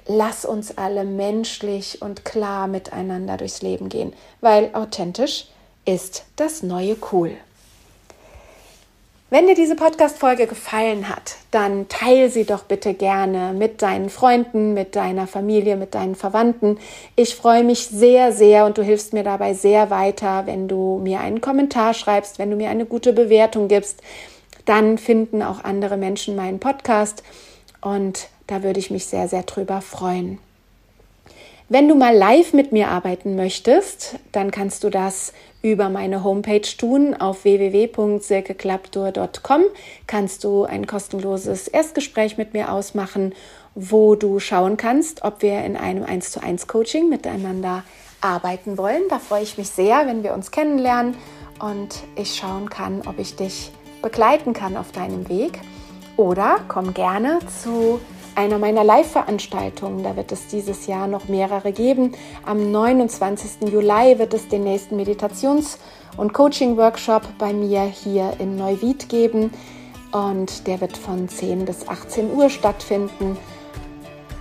lass 0.06 0.46
uns 0.46 0.78
alle 0.78 1.04
menschlich 1.04 2.02
und 2.02 2.24
klar 2.26 2.68
miteinander 2.68 3.38
durchs 3.38 3.62
Leben 3.62 3.90
gehen, 3.90 4.14
weil 4.42 4.74
authentisch 4.74 5.48
ist 5.86 6.26
das 6.36 6.64
neue 6.64 6.96
Cool. 7.12 7.32
Wenn 9.30 9.46
dir 9.46 9.56
diese 9.56 9.76
Podcast-Folge 9.76 10.48
gefallen 10.48 11.10
hat, 11.10 11.36
dann 11.52 11.90
teile 11.90 12.30
sie 12.30 12.46
doch 12.46 12.64
bitte 12.64 12.94
gerne 12.94 13.52
mit 13.52 13.82
deinen 13.82 14.10
Freunden, 14.10 14.74
mit 14.74 14.96
deiner 14.96 15.28
Familie, 15.28 15.76
mit 15.76 15.96
deinen 15.96 16.16
Verwandten. 16.16 16.80
Ich 17.18 17.36
freue 17.36 17.66
mich 17.66 17.88
sehr, 17.88 18.32
sehr 18.32 18.66
und 18.66 18.78
du 18.78 18.84
hilfst 18.84 19.12
mir 19.12 19.24
dabei 19.24 19.54
sehr 19.54 19.90
weiter, 19.90 20.44
wenn 20.46 20.70
du 20.70 21.02
mir 21.04 21.20
einen 21.20 21.42
Kommentar 21.42 21.94
schreibst, 21.94 22.40
wenn 22.40 22.52
du 22.52 22.56
mir 22.56 22.70
eine 22.70 22.86
gute 22.86 23.12
Bewertung 23.12 23.68
gibst. 23.68 24.02
Dann 24.64 24.98
finden 24.98 25.44
auch 25.44 25.62
andere 25.62 25.98
Menschen 25.98 26.38
meinen 26.38 26.60
Podcast 26.60 27.22
und 27.82 28.30
da 28.48 28.64
würde 28.64 28.80
ich 28.80 28.92
mich 28.92 29.08
sehr, 29.08 29.28
sehr 29.28 29.44
drüber 29.44 29.82
freuen. 29.82 30.40
Wenn 31.68 31.90
du 31.90 31.96
mal 31.96 32.16
live 32.16 32.54
mit 32.54 32.72
mir 32.72 32.88
arbeiten 32.88 33.36
möchtest, 33.36 34.16
dann 34.32 34.52
kannst 34.52 34.86
du 34.86 34.90
das 34.90 35.34
über 35.62 35.90
meine 35.90 36.24
Homepage 36.24 36.68
tun. 36.78 37.14
Auf 37.14 37.44
www.silkeklapdur.com 37.44 39.64
kannst 40.06 40.44
du 40.44 40.64
ein 40.64 40.88
kostenloses 40.88 41.68
Erstgespräch 41.68 42.38
mit 42.38 42.54
mir 42.54 42.72
ausmachen, 42.72 43.34
wo 43.76 44.16
du 44.16 44.40
schauen 44.40 44.78
kannst, 44.78 45.24
ob 45.24 45.42
wir 45.42 45.64
in 45.64 45.78
einem 45.78 46.04
1 46.04 46.32
zu 46.32 46.42
1 46.42 46.68
Coaching 46.68 47.10
miteinander 47.10 47.84
arbeiten 48.22 48.78
wollen. 48.78 49.04
Da 49.10 49.20
freue 49.20 49.44
ich 49.44 49.58
mich 49.58 49.70
sehr, 49.70 50.08
wenn 50.08 50.24
wir 50.24 50.34
uns 50.34 50.52
kennenlernen 50.52 51.16
und 51.60 52.04
ich 52.16 52.36
schauen 52.36 52.70
kann, 52.70 53.02
ob 53.08 53.20
ich 53.20 53.36
dich 53.36 53.72
begleiten 54.02 54.54
kann 54.54 54.78
auf 54.78 54.92
deinem 54.92 55.30
Weg. 55.30 55.60
Oder 56.16 56.60
komm 56.68 56.94
gerne 56.94 57.40
zu 57.62 58.00
einer 58.38 58.60
meiner 58.60 58.84
Live-Veranstaltungen. 58.84 60.04
Da 60.04 60.16
wird 60.16 60.32
es 60.32 60.48
dieses 60.48 60.86
Jahr 60.86 61.08
noch 61.08 61.28
mehrere 61.28 61.72
geben. 61.72 62.14
Am 62.46 62.72
29. 62.72 63.70
Juli 63.72 64.20
wird 64.20 64.34
es 64.34 64.48
den 64.48 64.64
nächsten 64.64 64.96
Meditations- 64.96 65.80
und 66.18 66.34
Coaching-Workshop 66.34 67.24
bei 67.40 67.52
mir 67.52 67.82
hier 67.82 68.34
in 68.40 68.56
Neuwied 68.56 69.10
geben. 69.10 69.52
Und 70.12 70.68
der 70.68 70.80
wird 70.82 70.96
von 70.96 71.28
10 71.28 71.66
bis 71.66 71.88
18 71.88 72.34
Uhr 72.34 72.50
stattfinden. 72.50 73.38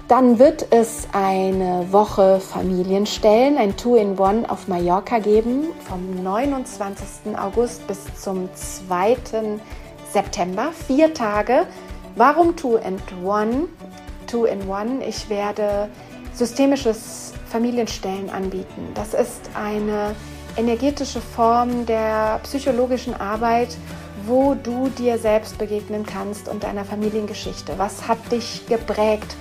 Dann 0.08 0.38
wird 0.38 0.66
es 0.70 1.08
eine 1.12 1.86
Woche 1.90 2.38
Familienstellen, 2.38 3.56
ein 3.56 3.76
Two-in-One 3.76 4.48
auf 4.48 4.68
Mallorca 4.68 5.18
geben, 5.18 5.68
vom 5.88 6.22
29. 6.22 7.36
August 7.36 7.84
bis 7.88 8.04
zum 8.20 8.48
2. 8.54 9.16
September. 10.12 10.70
Vier 10.86 11.12
Tage 11.12 11.66
Warum 12.16 12.56
Two 12.56 12.78
and 12.78 13.02
One? 13.22 13.68
Two 14.26 14.44
in 14.44 14.68
One. 14.68 15.04
Ich 15.06 15.28
werde 15.28 15.88
systemisches 16.34 17.32
Familienstellen 17.48 18.30
anbieten. 18.30 18.90
Das 18.94 19.14
ist 19.14 19.50
eine 19.54 20.14
energetische 20.56 21.20
Form 21.20 21.86
der 21.86 22.40
psychologischen 22.42 23.14
Arbeit, 23.14 23.76
wo 24.26 24.54
du 24.54 24.88
dir 24.88 25.18
selbst 25.18 25.58
begegnen 25.58 26.04
kannst 26.04 26.48
und 26.48 26.64
deiner 26.64 26.84
Familiengeschichte. 26.84 27.74
Was 27.76 28.08
hat 28.08 28.18
dich 28.32 28.66
geprägt? 28.66 29.36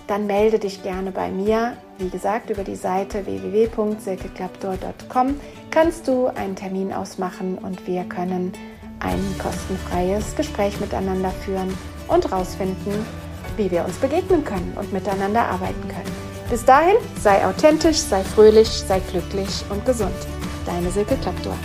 dann 0.06 0.26
melde 0.26 0.58
dich 0.58 0.82
gerne 0.82 1.10
bei 1.10 1.30
mir. 1.30 1.78
Wie 1.98 2.10
gesagt, 2.10 2.50
über 2.50 2.64
die 2.64 2.76
Seite 2.76 3.24
www.silkeklapdor.com 3.26 5.40
kannst 5.70 6.08
du 6.08 6.26
einen 6.26 6.56
Termin 6.56 6.92
ausmachen 6.92 7.56
und 7.58 7.86
wir 7.86 8.04
können 8.04 8.52
ein 9.00 9.24
kostenfreies 9.38 10.36
Gespräch 10.36 10.78
miteinander 10.80 11.30
führen 11.30 11.76
und 12.08 12.30
herausfinden, 12.30 13.06
wie 13.56 13.70
wir 13.70 13.84
uns 13.84 13.96
begegnen 13.96 14.44
können 14.44 14.76
und 14.78 14.92
miteinander 14.92 15.42
arbeiten 15.42 15.88
können. 15.88 16.12
Bis 16.50 16.64
dahin, 16.64 16.96
sei 17.20 17.46
authentisch, 17.46 17.98
sei 17.98 18.22
fröhlich, 18.22 18.68
sei 18.68 19.00
glücklich 19.10 19.64
und 19.70 19.86
gesund. 19.86 20.14
Deine 20.66 20.90
Silke 20.90 21.16
Klapdor. 21.16 21.56